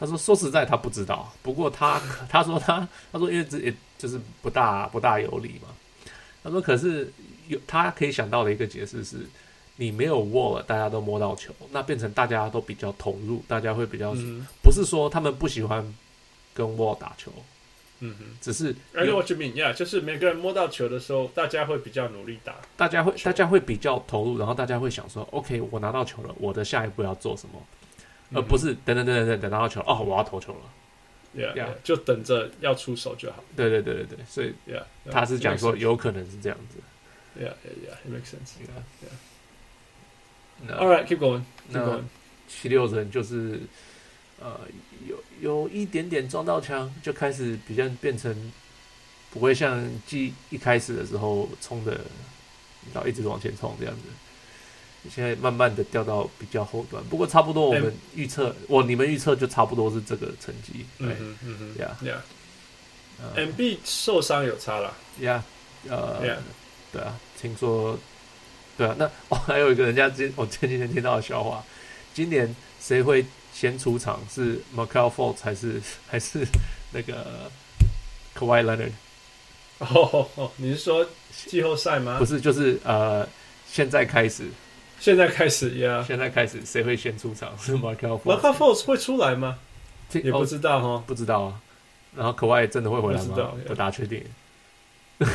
[0.00, 5.68] 他说说实在他不知道，不过他他说他他说因为这也就是不大不大有理嘛。
[6.42, 7.12] 他说可是
[7.48, 9.18] 有他可以想到的一个解释是，
[9.76, 15.94] 你没有 Wall，大家都摸到球，那变成大家都比较投入，大家会比较、嗯、不是说他们不喜欢
[16.54, 17.32] 跟 Wall 打球。
[18.04, 27.64] 嗯哼，只是 I know what you mean, yeah，就是每个人摸到球的时候，大家会比较努力打，大家会大家会比较投入，然后大家会想说，OK，我拿到球了，我的下一步要做什么，
[28.30, 30.60] 嗯、而不是等等等等等等拿到球，哦，我要投球了
[31.36, 31.74] ，yeah, yeah, yeah.
[31.84, 33.44] 就等着要出手就好。
[33.54, 34.52] 对对对对对，所以
[35.08, 36.78] 他是讲说有可能是这样子
[37.38, 38.82] ，yeah yeah yeah, it makes sense, yeah
[40.68, 40.78] yeah.
[40.78, 42.04] All right, keep going, keep going.
[42.48, 43.60] 七六人就是。
[44.40, 44.58] 呃，
[45.06, 48.52] 有有一点点撞到墙，就开始比较变成
[49.30, 52.00] 不会像 G 一开始的时候冲的，
[52.92, 55.08] 然后一直往前冲这样子。
[55.08, 60.84] 现在慢慢的掉到比较后端，不过差不多我们预测，欸、我你们预测就差不多是这个成绩。
[60.98, 62.16] 嗯嗯嗯，Yeah
[63.36, 64.92] Yeah，MB 受伤有差了。
[65.20, 65.42] Yeah，
[65.88, 66.38] 呃，yeah.
[66.92, 67.98] 对啊，听说，
[68.76, 71.64] 对啊，那哦还有一个人家今我前几天听到的笑话，
[72.14, 73.24] 今年谁会？
[73.54, 75.78] 先出场是 Markelle Fultz 还是
[76.08, 76.38] 还是
[76.90, 77.50] 那个
[78.34, 78.92] Kawhi Leonard？
[79.78, 81.06] 哦哦，你是说
[81.46, 82.16] 季后赛吗？
[82.18, 83.28] 不是，就是呃，
[83.68, 84.44] 现在开始，
[84.98, 87.52] 现在开始呀，现在开始，谁会先出场？
[87.58, 87.96] 是 Fultz。
[88.24, 89.58] Markelle Fultz 会出来吗？
[90.12, 91.60] 也不知道哈、哦，不知道啊。
[92.16, 93.34] 然后 Kawhi 真的会回来吗？
[93.34, 94.24] 不，不大确定。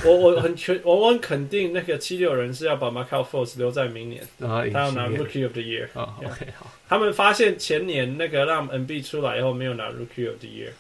[0.04, 5.88] 我我很确，我很肯定，那个七六人是要把 Markelle Fultz 留在明年，他要拿 Rookie of the Year。
[5.94, 6.70] 哦、OK，好。
[6.90, 10.72] 他们发现前年那个让 NB 出来以后没有拿 Rookie of the Year，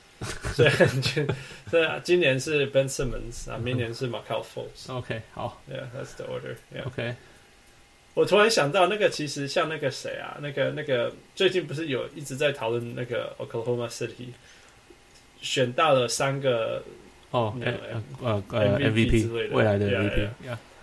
[0.53, 1.33] 所以就
[1.71, 4.91] 对啊，今年是 Ben Simmons 啊，明年是 Markelle Fultz。
[4.91, 6.57] OK，好，Yeah，that's the order。
[6.75, 6.87] Yeah.
[6.87, 7.15] OK，
[8.13, 14.33] 我突然想到，那个其实像那个谁啊，那个那个最近不是有一直在讨论那个 Oklahoma City
[15.39, 16.83] 选到了三个。
[17.31, 17.73] 哦，呃
[18.21, 18.41] 呃
[18.79, 20.29] ，MVP 之类的，未来的 MVP，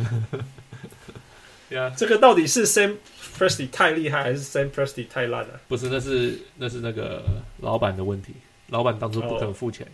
[1.71, 2.97] Yeah，这个到底是 Sam
[3.39, 5.61] Presti 太厉害，还是 Sam Presti 太烂了？
[5.69, 7.23] 不是，那是那是那个
[7.61, 8.35] 老板的问题，
[8.71, 9.87] 老板当初不肯付钱。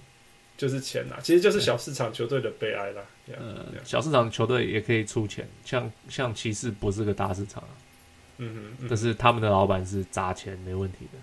[0.57, 3.03] 就是钱呐，其实就是小市场球队的悲哀啦。
[3.39, 7.75] 嗯，小市场球队也可以出钱，像像骑士不是个大市场啊，
[8.39, 11.19] 嗯哼，但是他们的老板是砸钱没问题的。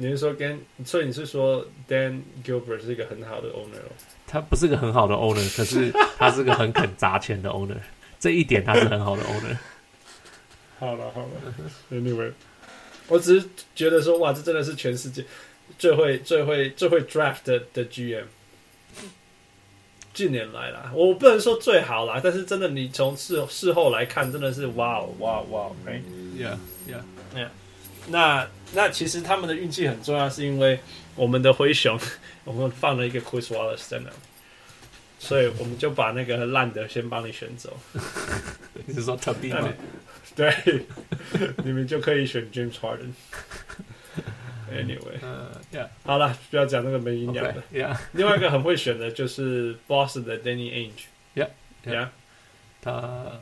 [0.00, 3.80] 你是说跟，所以你是说 Dan Gilbert 是一个很好的 owner？
[4.28, 7.76] 他不是个很好的 owner，可是他是个很肯砸钱的 owner，
[8.20, 9.56] 这一点他是很好的 owner。
[10.78, 11.28] 好了好了
[11.90, 12.30] ，Anyway，
[13.08, 15.24] 我只是觉得说，哇，这真的是全世界
[15.76, 18.22] 最会最会最会 draft 的的 GM。
[20.18, 26.56] 近年来啦，我不能说最好啦，但是真的，你从事事后来看，真的是哇哇哇，right？Yeah
[26.90, 27.46] yeah yeah。
[28.08, 30.80] 那那其实他们的运气很重要，是因为
[31.14, 31.96] 我们的灰熊，
[32.42, 34.10] 我们放了一个 Chris Wallace 在那，
[35.20, 37.78] 所以我们就把那个烂的先帮你选走。
[38.86, 39.72] 你是说特币吗？
[40.34, 40.52] 对，
[41.62, 43.12] 你们就可以选 James Harden。
[44.72, 47.62] Anyway，好了，不要讲那个没营养的。
[47.72, 51.04] Yeah，另外一个很会选的就是 Boston 的 Danny Ainge。
[51.34, 52.08] Yeah，Yeah，
[52.82, 53.40] 他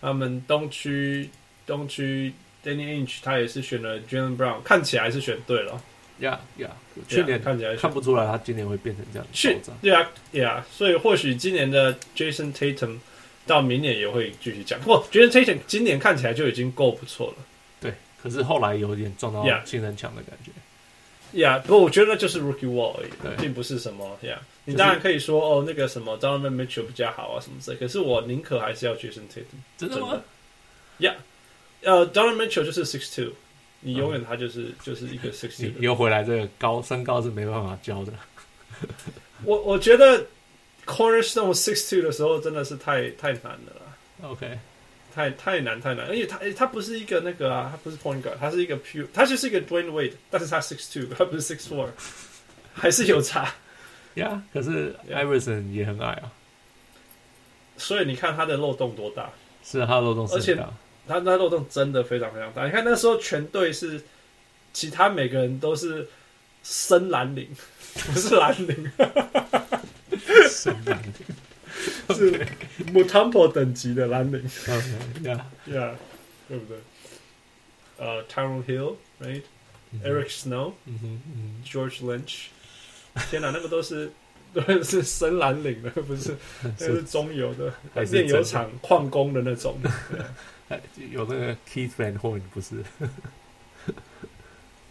[0.00, 1.30] 他们东区
[1.66, 2.32] 东区
[2.64, 5.82] Danny Ainge 他也是选了 Jaylen Brown，看起来是选对了。
[6.20, 6.70] Yeah，Yeah，
[7.08, 9.26] 去年看起来看不出来他今年会变成这样。
[9.32, 12.98] 去，对啊，Yeah，所以或许今年的 Jason Tatum
[13.46, 14.78] 到明年也会继续讲。
[14.80, 17.36] 不过 Jason Tatum 今年看起来就已经够不错了。
[18.22, 20.50] 可是后来有点撞到新人墙的感觉。
[21.34, 24.36] Yeah，，不过我觉得那就是 Rookie Wall 而已，并不是什么 Yeah。
[24.66, 27.76] 你当然可以说哦，那个什么 Donovan Mitchell 比较好啊什么之类。
[27.78, 29.58] 可是我宁可还是要 Jason Tatum。
[29.78, 30.20] 真的吗？
[30.98, 31.14] 呀，
[31.82, 33.32] 呃，Donovan Mitchell 就是 six two，
[33.80, 35.80] 你永远他就是就是一个 six two。
[35.80, 38.12] 又回来这个高身高是没办法教的。
[39.44, 40.26] 我我觉得
[40.84, 44.28] Cornerstone six two 的时候真的是太太难了啦。
[44.28, 44.58] OK。
[45.14, 51.88] 太太难太难，而且他诶，他不是一个那个啊，他不是 point guard，他是一个 pure，他就是一个 Dwyane Wade，但是他 six two，他不是 six four，
[52.72, 53.54] 还是有差。
[54.14, 56.32] 呀，可是 Iverson 也很矮啊，
[57.76, 59.30] 所以你看他的漏洞多大？
[59.64, 60.56] 是啊，他的漏洞而且
[61.06, 62.64] 他那漏洞真的非常非常大。
[62.64, 64.02] 你看那时候全队是，
[64.72, 66.08] 其他每个人都是
[66.62, 67.48] 深蓝领，
[67.94, 68.90] 不是蓝领，
[70.48, 71.12] 深蓝领。
[72.14, 72.46] 是
[72.92, 74.42] Mutombo 等级的蓝领，
[75.24, 75.94] 呀呀，
[76.48, 76.76] 对不对？
[77.98, 82.46] 呃 Tyronn Hill，right，Eric Snow，嗯哼嗯 George Lynch，
[83.30, 84.10] 天哪，那个都是
[84.52, 87.72] 都是深蓝领的，不是，那是中游的
[88.10, 89.78] 炼油厂矿工的那种。
[91.10, 92.82] 有那个 Keith Van Horn 不是？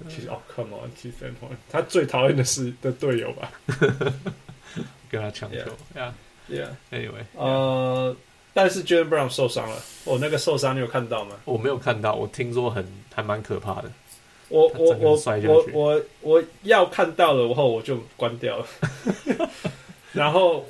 [0.10, 3.52] 其实哦，Come on，Keith Van Horn，他最讨厌的是的队友吧
[5.10, 5.58] 跟他抢球
[5.96, 6.14] 呀
[6.52, 8.16] ？Yeah，，Anyway，呃，
[8.54, 11.36] 但是 Jalen Brown 受伤了，我那个受伤你有看到吗？
[11.46, 13.92] 我没有看到，我听说很还蛮可怕的。
[14.50, 18.68] 我我我我我我要看到了，然后我就关掉了。
[20.12, 20.66] 然后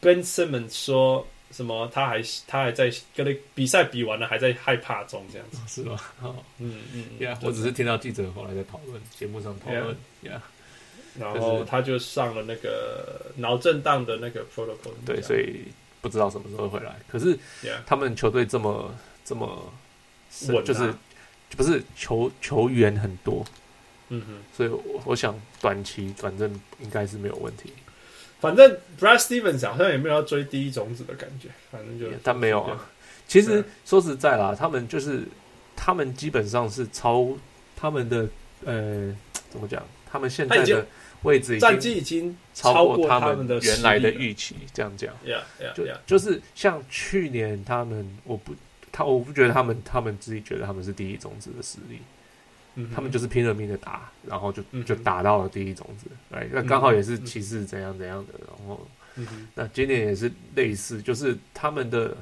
[0.00, 1.88] Ben Simmons 说什么？
[1.94, 5.58] 他还他还在跟那比赛比完了，还在害怕中这样子。
[5.68, 5.96] 是吗？
[6.20, 10.40] 哦嗯嗯，Yeah，我只是听到记者后来在讨论节目上讨论，Yeah，
[11.18, 14.92] 然后他就上了那个脑震荡的那个 protocol。
[15.04, 15.64] 对，所以
[16.00, 16.96] 不知道什么时候会来。
[17.08, 17.38] 可是
[17.86, 18.94] 他们球队这么
[19.24, 19.72] 这么
[20.48, 20.92] 我啊就是
[21.56, 23.44] 不是球球员很多，
[24.08, 27.72] 嗯哼，所以我我想短期反正应该是没有问题。
[28.40, 32.88] 反正 Brad Stevens 好像也没有要追第一种子的感觉，反正就他没有啊。
[33.28, 35.22] 其实说实在啦，他们就是
[35.76, 37.28] 他们基本上是超
[37.76, 38.26] 他们的
[38.64, 39.14] 呃
[39.48, 39.82] 怎么讲？
[40.12, 40.86] 他们现在的
[41.22, 44.56] 位置已战绩经已经超过他们的原来的预期。
[44.74, 48.54] 这样讲，Yeah yeah 就是像去年他们，我不
[48.92, 52.00] 他我不觉得他们他们自己觉得他们是第一种子的实力。
[52.74, 62.16] 嗯他们就是拼了命的打，然后就就打到了第一种子，哎，那刚好也是骑士怎样怎样的，然后嗯那今年也是类似，就是他们的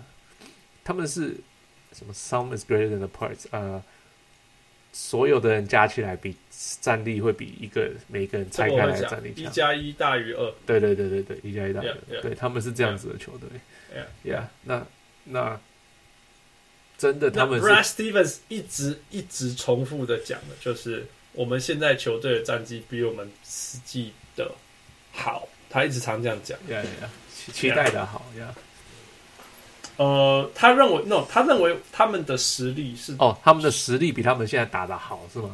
[0.83, 1.37] 他们是
[1.93, 3.81] 什么？Some is greater than the parts，呃，
[4.93, 6.37] 所有的人加起来比
[6.81, 10.53] 战力会比一个每个人这个我会拆开来的战力强，一，加一大于二。
[10.67, 12.21] 对对对对对，一加一大于 Yeah, 二 yeah.
[12.23, 13.49] 对他们是这样子的球队
[14.25, 14.87] Yeah.，Yeah，那
[15.25, 15.61] 那
[16.99, 24.51] 真的他那们 Brad 是 Stevens 一直一直重复的讲的就是，我们现在球队的战绩比我们实际的
[25.13, 26.59] 好，他一直常这样讲。
[26.69, 28.53] ，Yeah Yeah，期期待的好，Yeah。
[30.01, 35.51] 呃，他认为 no，他认为他们的实力是哦，他们的实力比他们现在打的好是吗？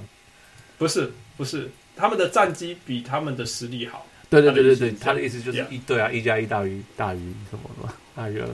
[0.78, 4.06] 不是不是他们的战绩比他们的实力好？
[4.30, 7.92] 对对对对对，他的意思就是一对啊，一加一大于大于什么嘛？
[8.14, 8.46] 大于二。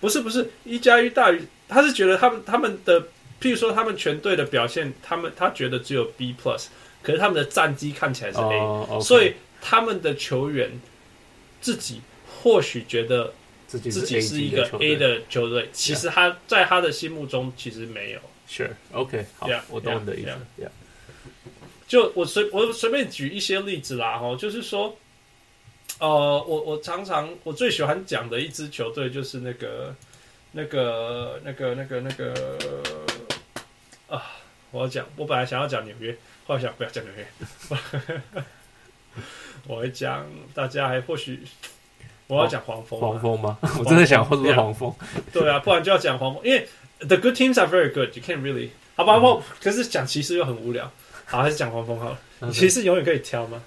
[0.00, 3.00] 不是不是一加一大于，他是觉得他们他们的，
[3.40, 6.66] 譬如说他们全队的表现，他们他觉得只有 B plus，
[7.02, 10.70] 可是他们的战绩看起来是 A，、所以他们的球员
[11.60, 12.00] 自己
[12.40, 13.32] 或许觉得
[13.70, 18.20] 自己自己是一个 A 的球队，其实他在他的心目中其实没有。
[18.48, 20.68] Sure，OK，、好我懂你的意思。
[21.86, 24.98] 就我随我随便举一些例子啦，哈，就是说，
[26.00, 29.94] 呃，我我常常我最喜欢讲的一支球队就是那个
[30.50, 32.58] 那个那个那个那个
[34.08, 34.20] 啊，
[34.72, 37.24] 我要讲，我本来想要讲纽约，后来想不要讲纽约，
[39.68, 41.40] 我会讲大家还或许
[42.36, 43.58] 我要讲黄蜂啊，黄蜂吗？
[43.78, 44.94] 我真的想说是黄蜂。
[45.32, 46.66] 对啊，不然就要讲黄蜂，因为
[47.06, 49.18] the good teams are very good, you can't really 好吧？
[49.18, 50.90] 我、可是讲骑士又很无聊，
[51.24, 52.18] 好，还是讲黄蜂好了。
[52.52, 53.62] 骑士永远可以挑吗？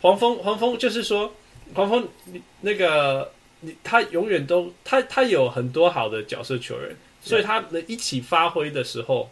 [0.00, 1.32] 黄蜂，黄蜂就是说，
[1.74, 9.30] 黄蜂你那个你他永远都他他有很多好的角色球员，所以他能一起发挥的时候，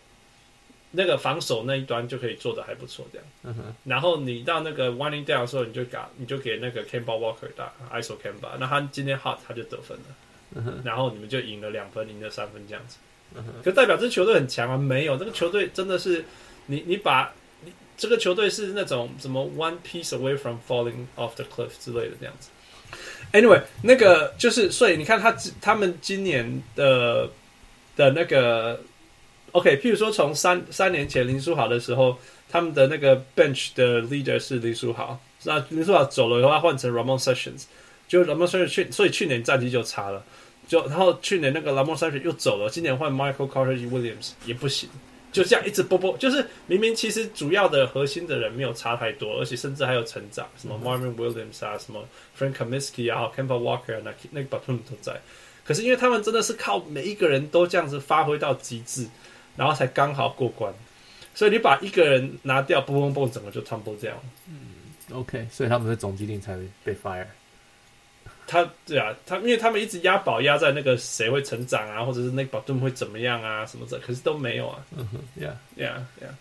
[0.93, 3.27] 那个防守那一端就可以做的还不错，这样。
[3.43, 10.05] 嗯哼，然后你到那个 winding down 的时候，你就给你就给那个 Kemba Walker 打 ISO Kemba，那他今天 hot 他就得分了，
[10.55, 12.99] 嗯哼，然后你们就赢了两分，赢了三分这样子。
[13.35, 14.77] 嗯哼，可代表这球队很强啊？
[14.77, 16.25] 没有，这个球队真的是
[16.67, 17.33] 你你把
[17.65, 22.51] 你这个球队是那种什么 one piece away from falling off the cliff 之类的这样子。
[23.33, 27.31] Anyway，那个就是所以你看他他们今年的
[27.97, 28.79] 的那个
[29.53, 32.19] OK，譬如说从三三年前林书豪的时候，
[32.51, 37.65] 他们的那个 bench 的 leader 是林书豪，那林书豪走了以后，他换成 Ramon Sessions，
[38.09, 40.25] 就 Ramon Sessions 去，所以去年战绩就差了。
[40.67, 44.89] 就然后去年那个 Ramon Sessions 又走了，今年换 Michael Carter Williams 也不行，
[45.31, 52.03] 就这样一直波波，就是明明其实主要的核心的人没有差太多，而且甚至还有成长，什么 Marvin Williams 啊，什么
[52.39, 55.21] Frank Kaminsky 啊，Kemba Walker 啊，那那个 Batum 都在，
[55.65, 59.07] 可是因为他们真的是靠每一个人都这样子发挥到极致，
[59.57, 60.73] 然后才刚好过关，
[61.35, 64.17] 所以你把一个人拿掉，嘣嘣嘣，整个就 tumble 这样。
[64.49, 64.57] 嗯
[65.13, 67.27] OK，所以他们的总经理才会被 fire。
[68.47, 74.85] 他对啊，他因为他们一直押宝押在那个谁会成长啊，或者是那个 Batum 会怎么样啊什么的，可是都没有啊。
[74.97, 76.35] 嗯哼，Yeah，Yeah, yeah.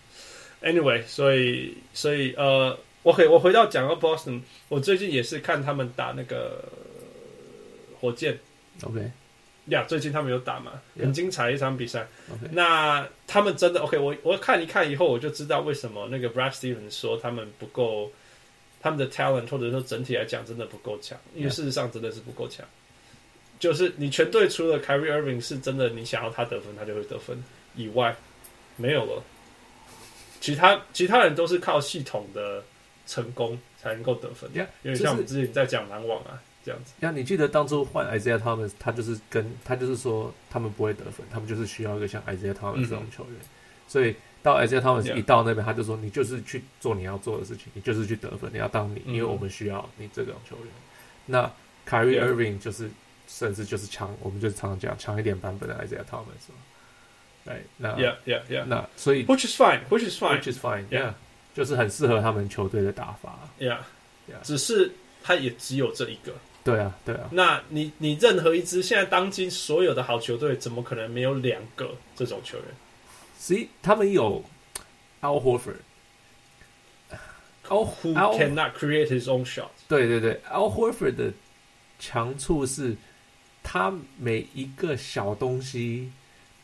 [0.61, 6.63] Anyway，所以所以呃，我可以我回到讲到 Boston，我最近也是看他们打那个
[7.99, 8.39] 火箭
[8.83, 9.11] ，OK，
[9.65, 12.07] 呀，最近他们有打嘛，很精彩一场比赛。
[12.51, 18.11] 那他们真的 OK，我我看一看以后，我就知道为什么那个 Brad Stevens 说他们不够，
[18.81, 22.65] 他们的 talent 或者说整体来讲真的不够强，因为事实上真的是不够强。
[23.59, 27.43] 就是你全队除了 Kyrie Irving 是真的，你想要他得分，他就会得分
[27.75, 28.15] 以外，
[28.75, 29.23] 没有了。
[30.39, 32.63] 其他其他人都是靠系统的
[33.05, 34.49] 成功才能够得分。
[34.49, 36.93] Yeah, 因为像我们之前在讲篮网啊这样子。
[36.99, 43.33] 那你记得当初换 Isaiah Thomas，他就是跟他就是说他们不会得分，他们就是需要一个像 Isaiah Thomas 这种球员。
[43.35, 43.47] 嗯、
[43.87, 50.67] 所以到 Isaiah Thomas 一到那边，他就说你就是去做你要做的事情，你就是去得分，你要当你，因为我们需要你这种球员。
[51.25, 51.51] 那
[51.87, 52.89] Kyrie Irving 就是。
[53.27, 56.57] 甚至就是强，我们就是常常讲强一点版本的 Isaiah Thomas 嘛。
[57.45, 58.65] 对，那 Yeah, yeah, yeah.
[58.65, 60.85] 那所以 Which is fine, which is fine, which is fine.
[60.89, 61.13] Yeah，
[61.55, 63.47] 就是很适合他们球队的打法。
[63.57, 63.77] Yeah,
[64.29, 64.41] yeah.
[64.43, 64.91] 只是
[65.23, 66.33] 他也只有这一个。
[66.63, 67.29] 对啊，对啊。
[67.31, 72.67] 那你你任何一支现在当今所有的好球队，怎么可能没有两个这种球员？
[73.37, 74.43] 所以他们有
[75.21, 75.75] Al Horford。
[77.67, 79.69] Al who cannot create his own shot。
[79.87, 81.33] 对对对，Al Horford 的
[81.99, 82.95] 强处是。
[83.63, 86.11] 他每一个小东西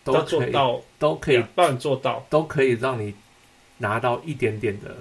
[0.04, 3.14] 都做到，都可以帮你做到，都可以让你
[3.78, 4.98] 拿到一点点的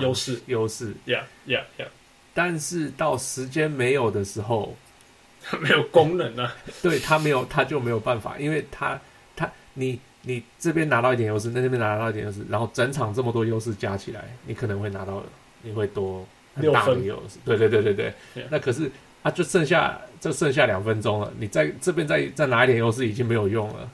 [0.00, 0.92] 优势优势。
[1.06, 1.86] Yeah, yeah, yeah.
[2.34, 4.76] 但是到时间没有的时候，
[5.60, 6.54] 没有功能啊。
[6.82, 9.00] 对他没有，他就没有办法，因为他
[9.34, 15.22] 他你你这边拿到一点优势，那那边拿到一点优势，然后整场这么多优势加起来，你可能会拿到，
[15.62, 17.38] 你会多很大的优势。
[17.44, 18.14] 对对对对对。
[18.50, 18.90] 那可是。
[19.22, 23.88] 啊，就剩下就剩下两分钟了，你在这边再再拿一点优势已经没有用了.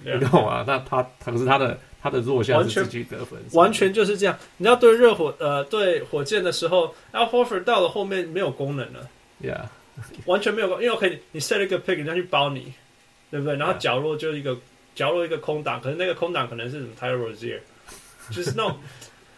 [0.00, 0.64] 你懂吗？
[0.66, 4.36] 那他他可是他的他的弱项是自己得分，完全就是这样。
[4.56, 9.08] 你要对热火呃对火箭的时候，Al Horford 到了后面没有功能了
[9.42, 9.66] ，Yeah，
[10.26, 12.72] 完全没有功，因为可以你 set 了一个 pick 人家去包你，
[13.30, 13.56] 对不对？
[13.56, 14.58] 然后角落就一个.
[14.94, 17.60] 角落一个空档，可是那个空档可能是什么 Tyler Rozier，
[18.30, 18.78] 就是那种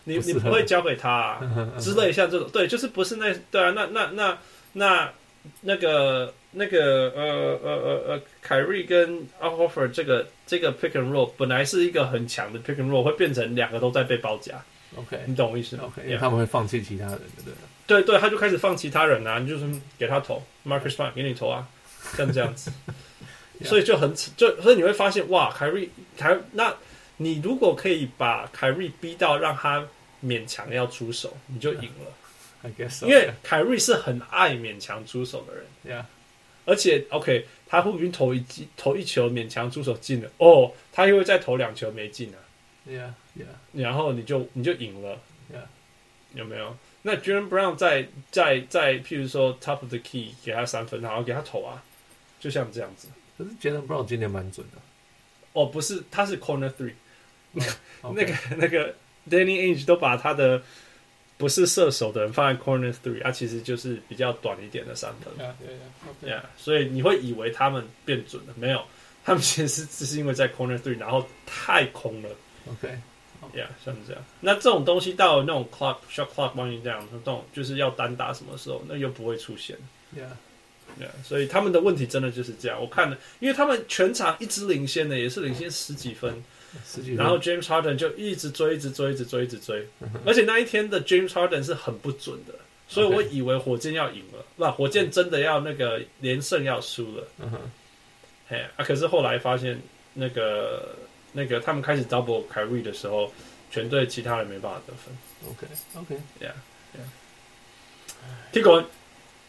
[0.03, 4.39] 你你不会交给他、啊、之类像这种，对，就是不是那对啊，那那那
[4.73, 5.13] 那。
[5.61, 14.55] 那个那个呃呃呃呃，凯瑞跟 Al Horford 这个这个 pick and roll 本来是一个很强的 pick and roll，会变成两个都在被包夹。
[14.97, 17.55] OK，你懂我意思吗？OK，因为他们会放弃其他人，对对。
[17.87, 19.67] 对对，他就开始放其他人啊，你就是
[19.99, 21.67] 给他投，Marcus Smart 给你投啊，
[22.17, 22.73] 像这样子。
[23.63, 26.75] 所以就很就所以你会发现哇，凯瑞凯，那
[27.19, 29.87] 你如果可以把凯瑞逼到让他
[30.25, 32.11] 勉强要出手，你就赢了。
[32.65, 36.07] I guess so, 因为凯瑞是很爱勉强出手的人，Yeah.
[36.65, 42.41] 而且 OK，他会不会投一记投一球勉强出手进了，哦，他又会再投两球没进啊
[42.89, 43.83] ，Yeah, Yeah.
[43.83, 45.21] 然后你就你就赢了
[45.53, 45.67] ，Yeah.
[46.33, 46.75] 有没有？
[47.03, 51.85] 那 Jaylen Brown 在在在譬如说 Top of the Key 给他三分，然后给他投啊，
[52.41, 53.09] 就像这样子。
[53.37, 54.79] 可是 Jaylen Brown 今年蛮准的，
[55.53, 56.95] 哦，不是，他是 Corner Three，、
[58.01, 58.15] oh.
[58.17, 58.95] 那个那个
[59.29, 60.63] Danny Ainge 都把他的。
[61.37, 65.33] 不是射手的人放在 corner three，它、啊、其实就是比较短一点的三分。
[65.37, 66.31] Okay.
[66.31, 68.81] yeah, 所以你会以为他们变准了，没有，
[69.25, 72.29] 他们其实是只是因为在 corner three，然后太空了。
[72.71, 73.67] OK，Yeah，、okay.
[73.85, 74.25] 像这样。
[74.41, 79.77] 那这种东西到那种 clock shot clock 帮你这样，这种就是要单打什么时候，那又不会出现。
[80.17, 82.81] Yeah，Yeah，、yeah, 所以他们的问题真的就是这样。
[82.81, 86.43] 我看了，因为他们全场一直领先的，也是领先十几分。
[87.17, 89.87] 然后 James Harden 就一直追，一直追，一直追，一直追。
[90.25, 92.55] 而且那一天的 James Harden 是很不准的，
[92.89, 97.29] 所以我以为火箭要赢了，那.火箭真的要那个连胜要输了。
[97.39, 97.59] 嗯哼，
[98.49, 98.85] 嘿啊！
[98.85, 99.81] 可是后来发现
[100.15, 100.97] 那个
[101.33, 103.33] 那个他们开始 double carry 的时候，
[103.71, 105.15] 全队其他人没办法得分。
[105.51, 107.01] OK，OK，Yeah，Yeah。
[108.53, 108.85] 踢滚。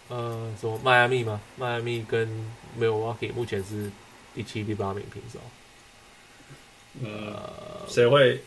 [0.07, 1.41] 呃，什么迈阿密吗？
[1.57, 2.29] 迈阿密跟
[2.79, 3.89] Milwaukee 目前是
[4.35, 5.39] 第七、第八名平手。
[7.01, 7.35] 嗯，
[7.87, 8.41] 谁会？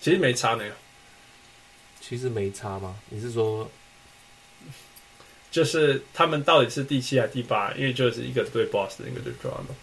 [0.00, 0.64] 其实没差呢。
[2.00, 2.96] 其实没差吗？
[3.08, 3.70] 你是说，
[5.50, 7.72] 就是他们到底是第七还是第八？
[7.74, 9.74] 因为就是一个对 Boston，一个对 Toronto。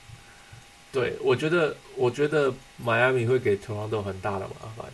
[0.91, 4.85] 对，我觉得，我觉得迈阿密会给 Toronto 很大的麻烦，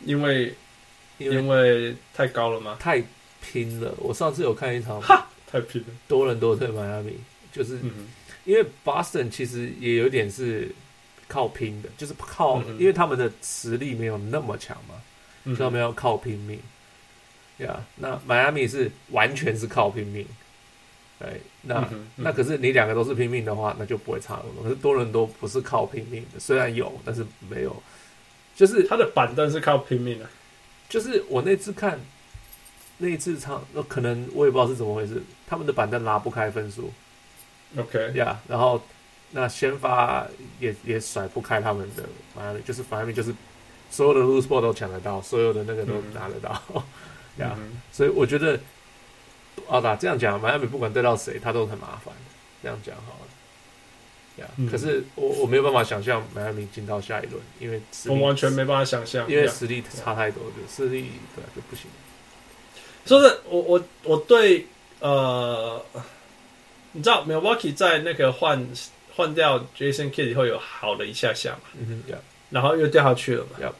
[0.00, 0.54] 因为
[1.18, 2.76] 因为太高了吗？
[2.80, 3.02] 太
[3.40, 3.94] 拼了！
[3.98, 7.18] 我上次有看一场，哈，太拼了，多伦多对迈阿密，
[7.56, 7.78] 就是。
[7.82, 8.06] 嗯
[8.46, 10.72] 因为 Boston 其实也有点是
[11.26, 14.94] 靠拼的，就是靠，嗯、因为他们的实力没有那么强嘛，
[15.46, 16.56] 所以他们要靠拼命。
[17.58, 20.24] 呀、yeah，那迈阿密是完全是靠拼命。
[21.18, 24.62] 对，那、那可是你两个都是拼命的话，那就不会差那么多。
[24.62, 27.82] 可是多伦多不是靠拼命的，虽然有，但是没有，
[28.54, 30.26] 就是他的板凳是靠拼命的。
[30.88, 31.98] 就是我那次看
[32.98, 36.92] 那一次唱，那可能我也不知道是怎么回事，他们的板凳拉不开分数。
[37.76, 38.80] OK，呀、yeah,，然后
[39.32, 40.26] 那先发
[40.60, 42.04] 也也甩不开他们的
[42.34, 43.34] 迈阿密，就是迈阿密就是
[43.90, 46.62] 所有的 loose ball 都抢得到，所有的那个都拿得到，
[47.38, 47.54] 呀、
[47.92, 48.58] 所以我觉得，
[49.66, 52.14] 好吧，这样讲，迈阿密不管对到谁，他都很麻烦，
[52.62, 61.86] 这样讲好了，呀、yeah, 嗯，可是我我没有办法想象迈阿密进到下一轮，因为我完全没办法想象，因为实力差太多，就实力对就不行。
[63.04, 64.66] 说是我我我对
[65.00, 65.84] 呃。
[66.96, 68.66] 你知道 Milwaukee 在那个换
[69.14, 71.68] 换掉 Jason Kidd 以后有好了一下下嘛？
[71.78, 72.16] 嗯哼，yeah.
[72.48, 73.72] 然后又掉下去了嘛.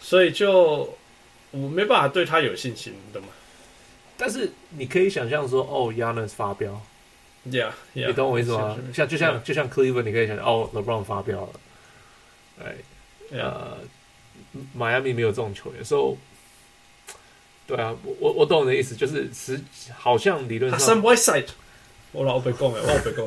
[0.00, 0.92] 所以就
[1.52, 3.28] 我没办法对他有信心，你懂吗？
[4.16, 6.80] 但是你可以想象说，哦，Giannis 发飙
[7.46, 8.76] ，Yeah，, yeah 你懂我意思吗？
[8.92, 9.42] 像就像 yeah.
[9.42, 11.50] 就像 Cleveland，你可以想象，哦，LeBron 发飙了，
[12.64, 12.74] 哎，
[13.30, 13.78] 呃，
[14.74, 16.16] 迈阿密没有这种球员，所以
[17.66, 19.60] 对啊，我我懂你的意思，就是实
[19.96, 20.80] 好像理论上。
[22.12, 23.26] 我老被讲诶，我老被讲。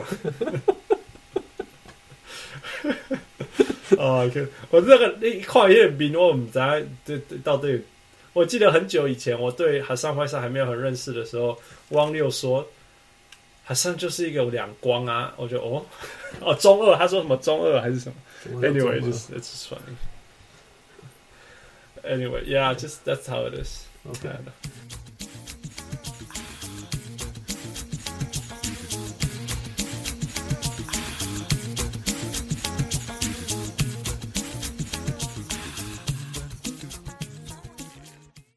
[3.97, 4.29] 哦，
[4.69, 6.59] 我这个一块有点冰，我唔知
[7.05, 7.81] 对对到底。
[8.33, 11.55] 我记得很久以前，我对哈桑怀萨还没有很认识的时候，
[11.89, 12.67] 汪六说
[13.63, 15.31] 哈桑就是一个两光啊。
[15.37, 15.85] 我觉得哦
[16.41, 18.15] 哦中二，他说什么中二还是什么
[18.67, 19.95] ？Anyway，就是 it's funny。
[22.03, 23.85] Anyway，yeah，just that's how it is。
[24.09, 24.29] OK。